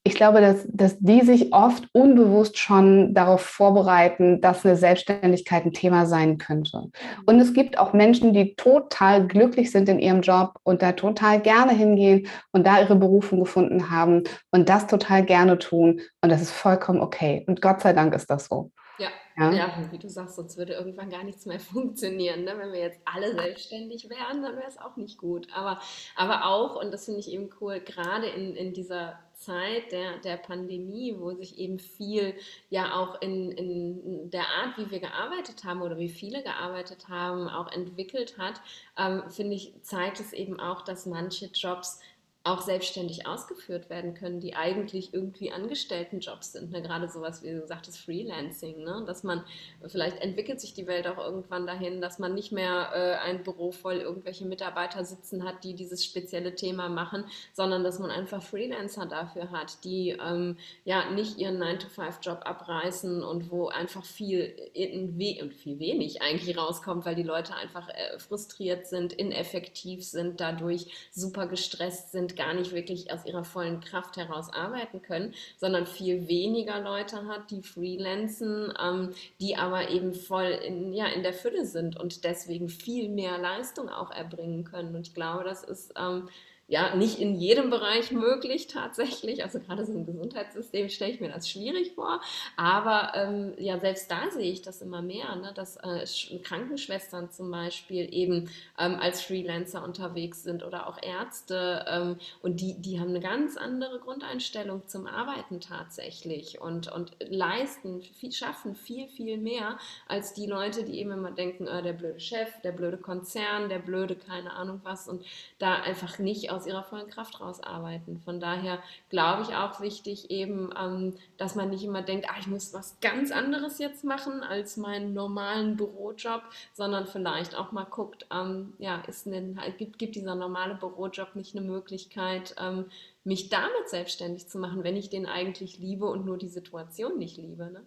[0.07, 5.73] ich glaube, dass, dass die sich oft unbewusst schon darauf vorbereiten, dass eine Selbstständigkeit ein
[5.73, 6.91] Thema sein könnte.
[7.25, 11.41] Und es gibt auch Menschen, die total glücklich sind in ihrem Job und da total
[11.41, 15.99] gerne hingehen und da ihre Berufung gefunden haben und das total gerne tun.
[16.21, 17.43] Und das ist vollkommen okay.
[17.47, 18.71] Und Gott sei Dank ist das so.
[18.99, 22.43] Ja, ja, ja, wie du sagst, sonst würde irgendwann gar nichts mehr funktionieren.
[22.43, 22.53] Ne?
[22.57, 25.47] Wenn wir jetzt alle selbstständig wären, dann wäre es auch nicht gut.
[25.51, 25.79] Aber,
[26.15, 30.37] aber auch, und das finde ich eben cool, gerade in, in dieser Zeit der, der
[30.37, 32.35] Pandemie, wo sich eben viel
[32.69, 37.47] ja auch in, in der Art, wie wir gearbeitet haben oder wie viele gearbeitet haben,
[37.47, 38.61] auch entwickelt hat,
[38.97, 41.99] ähm, finde ich, zeigt es eben auch, dass manche Jobs
[42.45, 46.71] auch selbstständig ausgeführt werden können, die eigentlich irgendwie Angestelltenjobs sind.
[46.71, 46.83] Ne?
[46.83, 48.83] Gerade sowas, wie du sagtest, Freelancing.
[48.83, 49.03] Ne?
[49.07, 49.43] Dass man,
[49.87, 53.71] vielleicht entwickelt sich die Welt auch irgendwann dahin, dass man nicht mehr äh, ein Büro
[53.71, 59.07] voll irgendwelche Mitarbeiter sitzen hat, die dieses spezielle Thema machen, sondern dass man einfach Freelancer
[59.07, 65.41] dafür hat, die ähm, ja nicht ihren 9-to-5-Job abreißen und wo einfach viel in we
[65.41, 71.09] und viel wenig eigentlich rauskommt, weil die Leute einfach äh, frustriert sind, ineffektiv sind, dadurch
[71.11, 76.27] super gestresst sind, gar nicht wirklich aus ihrer vollen Kraft heraus arbeiten können, sondern viel
[76.27, 81.65] weniger Leute hat, die freelancen, ähm, die aber eben voll in, ja, in der Fülle
[81.65, 84.95] sind und deswegen viel mehr Leistung auch erbringen können.
[84.95, 86.29] Und ich glaube, das ist ähm,
[86.67, 89.43] ja nicht in jedem Bereich möglich tatsächlich.
[89.43, 92.21] Also gerade so im Gesundheitssystem stelle ich mir das schwierig vor.
[92.57, 95.51] Aber ähm, ja, selbst da sehe ich das immer mehr, ne?
[95.53, 96.05] dass äh,
[96.43, 98.49] Krankenschwestern zum Beispiel eben
[98.79, 101.85] ähm, als Freelancer unterwegs sind oder auch Ärzte.
[101.87, 108.01] Ähm, und die, die haben eine ganz andere Grundeinstellung zum Arbeiten tatsächlich und, und leisten,
[108.01, 112.19] viel, schaffen viel, viel mehr als die Leute, die eben immer denken, äh, der blöde
[112.19, 115.23] Chef, der blöde Konzern, der blöde keine Ahnung was und
[115.59, 118.19] da einfach nicht aus ihrer vollen Kraft rausarbeiten.
[118.21, 118.79] Von daher
[119.09, 122.97] glaube ich auch wichtig eben, ähm, dass man nicht immer denkt, ah, ich muss was
[123.01, 126.41] ganz anderes jetzt machen als meinen normalen Bürojob,
[126.73, 131.55] sondern vielleicht auch mal guckt, ähm, ja, ist ein, gibt, gibt dieser normale Bürojob nicht
[131.55, 132.85] eine Möglichkeit, ähm,
[133.23, 137.37] mich damit selbstständig zu machen, wenn ich den eigentlich liebe und nur die Situation nicht
[137.37, 137.71] liebe.
[137.71, 137.81] Ne?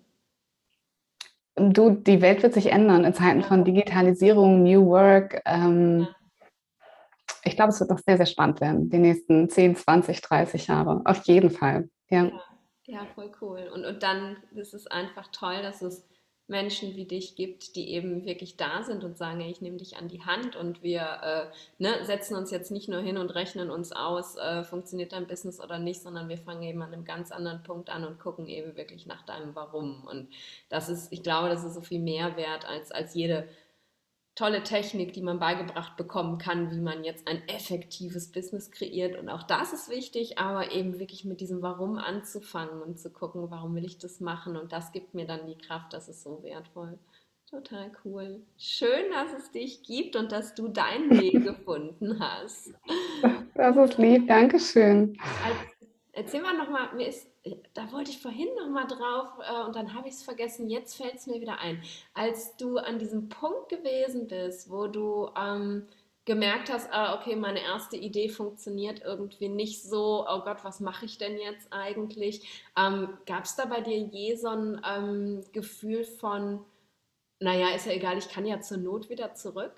[1.73, 5.43] Du, die Welt wird sich ändern in Zeiten von Digitalisierung, New Work.
[5.45, 6.18] Ähm, ja
[7.45, 11.03] ich glaube, es wird noch sehr, sehr spannend werden, die nächsten 10, 20, 30 Jahre.
[11.05, 11.89] Auf jeden Fall.
[12.09, 12.41] Ja, ja,
[12.87, 13.71] ja voll cool.
[13.75, 16.09] Und, und dann ist es einfach toll, dass es
[16.49, 20.09] Menschen wie dich gibt, die eben wirklich da sind und sagen, ich nehme dich an
[20.09, 21.47] die Hand und wir äh,
[21.79, 25.61] ne, setzen uns jetzt nicht nur hin und rechnen uns aus, äh, funktioniert dein Business
[25.61, 28.77] oder nicht, sondern wir fangen eben an einem ganz anderen Punkt an und gucken eben
[28.77, 30.05] wirklich nach deinem Warum.
[30.05, 30.29] Und
[30.71, 33.47] das ist, ich glaube, das ist so viel mehr wert als, als jede
[34.39, 39.19] tolle Technik, die man beigebracht bekommen kann, wie man jetzt ein effektives Business kreiert.
[39.19, 43.51] Und auch das ist wichtig, aber eben wirklich mit diesem Warum anzufangen und zu gucken,
[43.51, 44.57] warum will ich das machen.
[44.57, 47.01] Und das gibt mir dann die Kraft, das ist so wertvoll.
[47.51, 48.43] Total cool.
[48.57, 52.75] Schön, dass es dich gibt und dass du deinen Weg gefunden hast.
[53.55, 55.19] Das ist lieb, Dankeschön.
[55.45, 55.57] Als,
[56.13, 57.27] erzähl mal nochmal, mir ist
[57.75, 60.69] da wollte ich vorhin noch mal drauf äh, und dann habe ich es vergessen.
[60.69, 61.83] Jetzt fällt es mir wieder ein.
[62.15, 65.87] Als du an diesem Punkt gewesen bist, wo du ähm,
[66.29, 71.07] gemerkt hast, ah, okay, meine erste Idee funktioniert irgendwie nicht so, oh Gott, was mache
[71.07, 72.67] ich denn jetzt eigentlich?
[72.77, 76.65] Ähm, Gab es da bei dir je so ein ähm, Gefühl von,
[77.41, 79.73] naja, ist ja egal, ich kann ja zur Not wieder zurück?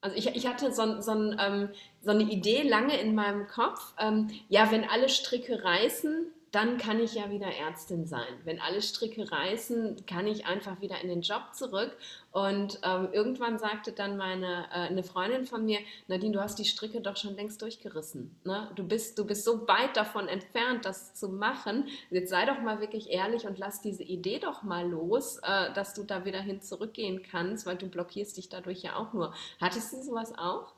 [0.00, 1.70] Also ich, ich hatte so, so, ein, ähm,
[2.02, 7.00] so, eine Idee lange in meinem Kopf, ähm, ja, wenn alle Stricke reißen, dann kann
[7.00, 8.40] ich ja wieder Ärztin sein.
[8.44, 11.96] Wenn alle Stricke reißen, kann ich einfach wieder in den Job zurück.
[12.30, 16.64] Und ähm, irgendwann sagte dann meine äh, eine Freundin von mir, Nadine, du hast die
[16.64, 18.36] Stricke doch schon längst durchgerissen.
[18.44, 18.70] Ne?
[18.76, 21.88] Du, bist, du bist so weit davon entfernt, das zu machen.
[22.10, 25.94] Jetzt sei doch mal wirklich ehrlich und lass diese Idee doch mal los, äh, dass
[25.94, 29.34] du da wieder hin zurückgehen kannst, weil du blockierst dich dadurch ja auch nur.
[29.60, 30.75] Hattest du sowas auch?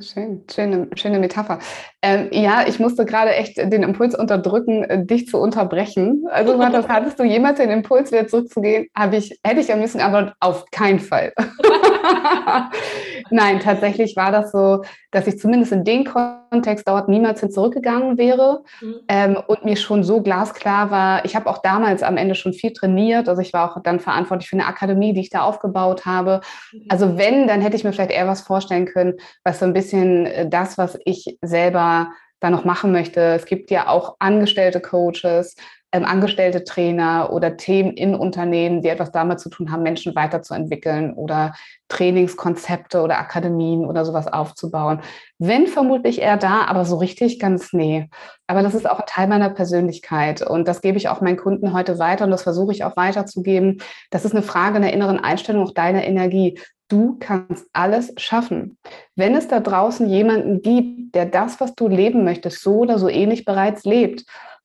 [0.00, 1.58] Schön, schöne, schöne Metapher.
[2.00, 6.24] Ähm, ja, ich musste gerade echt den Impuls unterdrücken, äh, dich zu unterbrechen.
[6.30, 8.86] Also hattest du jemals den Impuls, wieder zurückzugehen?
[8.94, 11.34] Habe ich, hätte ich am liebsten geantwortet, auf keinen Fall.
[13.30, 18.18] Nein, tatsächlich war das so, dass ich zumindest in dem Kontext dort niemals hin zurückgegangen
[18.18, 18.94] wäre mhm.
[19.08, 22.72] ähm, und mir schon so glasklar war, ich habe auch damals am Ende schon viel
[22.72, 26.40] trainiert, also ich war auch dann verantwortlich für eine Akademie, die ich da aufgebaut habe.
[26.72, 26.86] Mhm.
[26.88, 30.26] Also wenn, dann hätte ich mir vielleicht eher was vorstellen können, was so ein bisschen
[30.26, 33.20] äh, das, was ich selber da noch machen möchte.
[33.20, 35.56] Es gibt ja auch angestellte Coaches,
[35.94, 41.14] ähm, angestellte Trainer oder Themen in Unternehmen, die etwas damit zu tun haben, Menschen weiterzuentwickeln
[41.14, 41.54] oder
[41.86, 45.02] Trainingskonzepte oder Akademien oder sowas aufzubauen.
[45.38, 48.08] Wenn vermutlich eher da, aber so richtig ganz nee.
[48.48, 51.72] Aber das ist auch ein Teil meiner Persönlichkeit und das gebe ich auch meinen Kunden
[51.72, 53.80] heute weiter und das versuche ich auch weiterzugeben.
[54.10, 56.58] Das ist eine Frage der inneren Einstellung, auch deiner Energie.
[56.88, 58.78] Du kannst alles schaffen.
[59.14, 63.08] Wenn es da draußen jemanden gibt, der das, was du leben möchtest, so oder so
[63.08, 64.24] ähnlich bereits lebt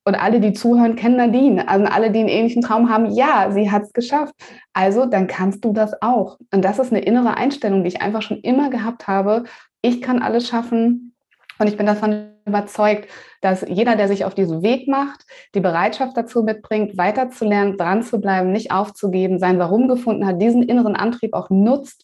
[0.10, 1.68] Und alle, die zuhören, kennen Nadine.
[1.68, 4.34] Also alle, die einen ähnlichen Traum haben, ja, sie hat es geschafft.
[4.74, 6.40] Also dann kannst du das auch.
[6.52, 9.44] Und das ist eine innere Einstellung, die ich einfach schon immer gehabt habe.
[9.84, 11.14] Ich kann alles schaffen.
[11.60, 13.08] Und ich bin davon überzeugt,
[13.42, 18.20] dass jeder, der sich auf diesen Weg macht, die Bereitschaft dazu mitbringt, weiterzulernen, dran zu
[18.20, 22.04] bleiben, nicht aufzugeben, sein Warum gefunden hat, diesen inneren Antrieb auch nutzt,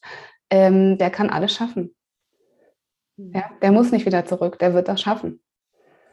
[0.51, 1.95] ähm, der kann alles schaffen.
[3.17, 3.31] Mhm.
[3.33, 5.41] Ja, der muss nicht wieder zurück, der wird das schaffen.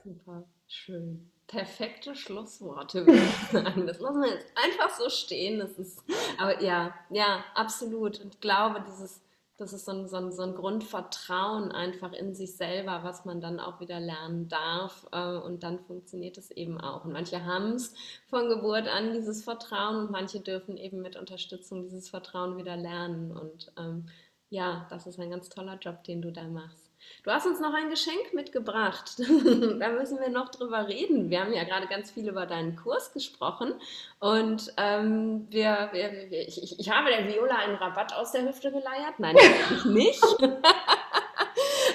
[0.03, 1.32] Super, schön.
[1.53, 3.87] Perfekte Schlussworte, würde ich sagen.
[3.87, 5.59] Das lassen wir jetzt einfach so stehen.
[5.59, 6.03] Das ist,
[6.39, 8.19] aber ja, ja, absolut.
[8.21, 9.21] Und glaube, dieses,
[9.59, 13.43] das ist so ein, so, ein, so ein Grundvertrauen einfach in sich selber, was man
[13.43, 15.07] dann auch wieder lernen darf.
[15.13, 17.05] Äh, und dann funktioniert es eben auch.
[17.05, 17.93] Und manche haben es
[18.31, 23.37] von Geburt an, dieses Vertrauen, und manche dürfen eben mit Unterstützung dieses Vertrauen wieder lernen.
[23.37, 24.07] Und ähm,
[24.49, 26.92] ja, das ist ein ganz toller Job, den du da machst.
[27.25, 29.19] Du hast uns noch ein Geschenk mitgebracht.
[29.19, 31.31] da müssen wir noch drüber reden.
[31.31, 33.75] Wir haben ja gerade ganz viel über deinen Kurs gesprochen
[34.19, 39.19] und ähm, wir, wir, ich, ich, habe der Viola einen Rabatt aus der Hüfte geleiert.
[39.19, 40.23] Nein, natürlich nicht.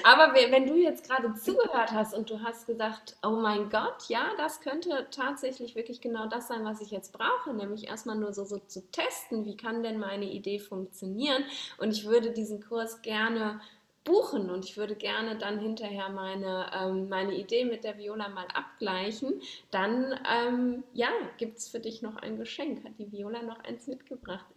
[0.04, 4.30] Aber wenn du jetzt gerade zugehört hast und du hast gesagt, oh mein Gott, ja,
[4.38, 8.46] das könnte tatsächlich wirklich genau das sein, was ich jetzt brauche, nämlich erstmal nur so,
[8.46, 11.44] so zu testen, wie kann denn meine Idee funktionieren
[11.78, 13.60] und ich würde diesen Kurs gerne
[14.08, 18.46] buchen und ich würde gerne dann hinterher meine, ähm, meine Idee mit der Viola mal
[18.54, 19.34] abgleichen,
[19.70, 22.86] dann ähm, ja, gibt es für dich noch ein Geschenk.
[22.86, 24.46] Hat die Viola noch eins mitgebracht?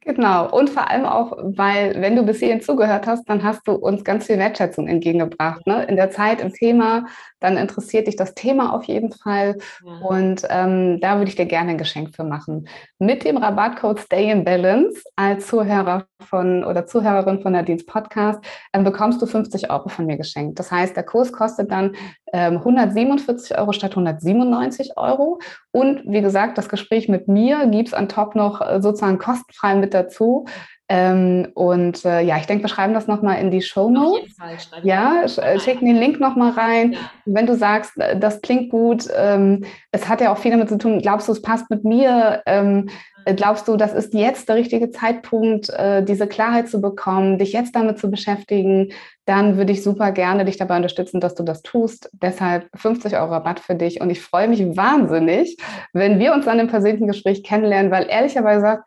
[0.00, 3.72] genau, und vor allem auch, weil wenn du bis hierhin zugehört hast, dann hast du
[3.72, 5.66] uns ganz viel Wertschätzung entgegengebracht.
[5.66, 5.84] Ne?
[5.84, 7.04] In der Zeit, im Thema,
[7.40, 9.98] dann interessiert dich das Thema auf jeden Fall ja.
[10.06, 12.66] und ähm, da würde ich dir gerne ein Geschenk für machen.
[12.98, 18.40] Mit dem Rabattcode Stay in Balance als Zuhörer von oder Zuhörerin von Nadines Podcast,
[18.72, 20.58] ähm, bekommst du 50 Euro von mir geschenkt.
[20.58, 21.94] Das heißt, der Kurs kostet dann
[22.32, 25.40] ähm, 147 Euro statt 197 Euro.
[25.72, 29.74] Und wie gesagt, das Gespräch mit mir gibt es an top noch äh, sozusagen kostenfrei
[29.76, 30.46] mit dazu.
[30.90, 34.34] Ähm, und äh, ja, ich denke, wir schreiben das nochmal in die Show Notes.
[34.82, 36.94] Ja, sch äh, schicken den Link nochmal rein.
[36.94, 36.98] Ja.
[37.26, 40.78] Wenn du sagst, äh, das klingt gut, ähm, es hat ja auch viel damit zu
[40.78, 42.42] tun, glaubst du, es passt mit mir?
[42.46, 47.38] Ähm, äh, glaubst du, das ist jetzt der richtige Zeitpunkt, äh, diese Klarheit zu bekommen,
[47.38, 48.92] dich jetzt damit zu beschäftigen?
[49.24, 52.10] Dann würde ich super gerne dich dabei unterstützen, dass du das tust.
[52.12, 54.00] Deshalb 50 Euro Rabatt für dich.
[54.00, 55.56] Und ich freue mich wahnsinnig,
[55.92, 58.80] wenn wir uns dann im persönlichen Gespräch kennenlernen, weil ehrlicherweise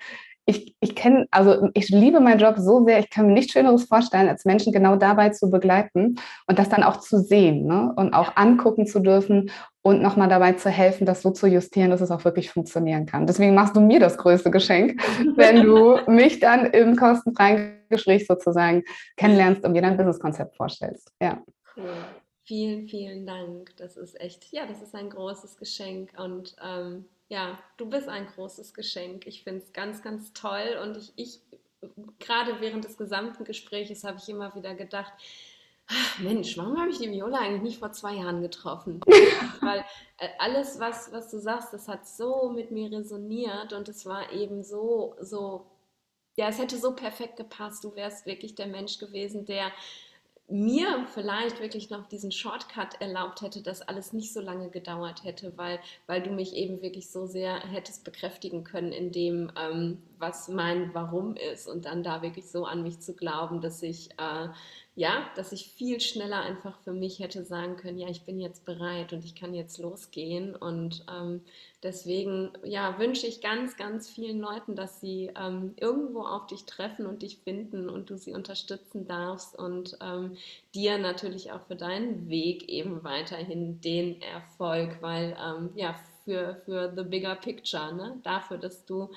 [0.51, 3.85] ich, ich kenne, also ich liebe meinen Job so sehr, ich kann mir nichts Schöneres
[3.85, 6.15] vorstellen, als Menschen genau dabei zu begleiten
[6.47, 7.93] und das dann auch zu sehen ne?
[7.95, 9.49] und auch angucken zu dürfen
[9.81, 13.25] und nochmal dabei zu helfen, das so zu justieren, dass es auch wirklich funktionieren kann.
[13.25, 15.01] Deswegen machst du mir das größte Geschenk,
[15.35, 18.83] wenn du mich dann im kostenfreien Gespräch sozusagen
[19.17, 21.11] kennenlernst und mir dein Businesskonzept vorstellst.
[21.21, 21.41] Ja.
[21.75, 21.85] Cool.
[22.43, 23.75] Vielen, vielen Dank.
[23.77, 28.27] Das ist echt, ja, das ist ein großes Geschenk und ähm, ja, du bist ein
[28.27, 29.25] großes Geschenk.
[29.25, 31.39] Ich finde es ganz, ganz toll und ich, ich
[32.19, 35.13] gerade während des gesamten Gesprächs habe ich immer wieder gedacht,
[35.87, 38.99] ach, Mensch, warum habe ich die Viola eigentlich nicht vor zwei Jahren getroffen?
[39.61, 39.85] Weil
[40.17, 44.33] äh, alles, was, was du sagst, das hat so mit mir resoniert und es war
[44.33, 45.65] eben so, so,
[46.35, 47.85] ja, es hätte so perfekt gepasst.
[47.85, 49.71] Du wärst wirklich der Mensch gewesen, der
[50.51, 55.53] mir vielleicht wirklich noch diesen Shortcut erlaubt hätte, dass alles nicht so lange gedauert hätte,
[55.57, 60.47] weil, weil du mich eben wirklich so sehr hättest bekräftigen können in dem, ähm, was
[60.47, 64.47] mein Warum ist und dann da wirklich so an mich zu glauben, dass ich äh,
[64.95, 68.65] ja, dass ich viel schneller einfach für mich hätte sagen können, ja, ich bin jetzt
[68.65, 70.53] bereit und ich kann jetzt losgehen.
[70.53, 71.41] Und ähm,
[71.81, 77.05] deswegen, ja, wünsche ich ganz, ganz vielen Leuten, dass sie ähm, irgendwo auf dich treffen
[77.05, 80.35] und dich finden und du sie unterstützen darfst und ähm,
[80.75, 85.95] dir natürlich auch für deinen Weg eben weiterhin den Erfolg, weil ähm, ja,
[86.25, 88.19] für, für the bigger picture, ne?
[88.23, 89.09] dafür, dass du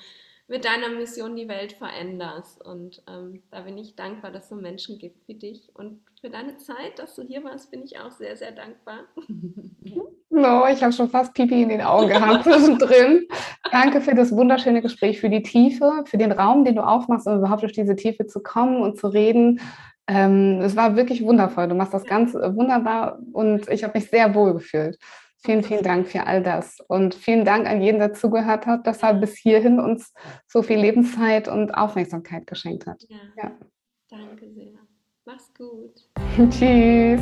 [0.47, 2.63] mit deiner Mission die Welt veränderst.
[2.63, 5.71] Und ähm, da bin ich dankbar, dass es so Menschen gibt wie dich.
[5.73, 8.99] Und für deine Zeit, dass du hier warst, bin ich auch sehr, sehr dankbar.
[10.29, 13.25] No, ich habe schon fast Pipi in den Augen gehabt zwischendrin.
[13.71, 17.37] Danke für das wunderschöne Gespräch, für die Tiefe, für den Raum, den du aufmachst, um
[17.37, 19.61] überhaupt durch diese Tiefe zu kommen und zu reden.
[20.07, 21.67] Ähm, es war wirklich wundervoll.
[21.67, 24.99] Du machst das ganz wunderbar und ich habe mich sehr wohl gefühlt.
[25.45, 26.79] Vielen, vielen Dank für all das.
[26.87, 30.11] Und vielen Dank an jeden, der zugehört hat, dass er bis hierhin uns
[30.47, 33.05] so viel Lebenszeit und Aufmerksamkeit geschenkt hat.
[33.09, 33.17] Ja.
[33.37, 33.51] ja.
[34.09, 34.73] Danke sehr.
[35.23, 36.09] Mach's gut.
[36.49, 37.21] Tschüss.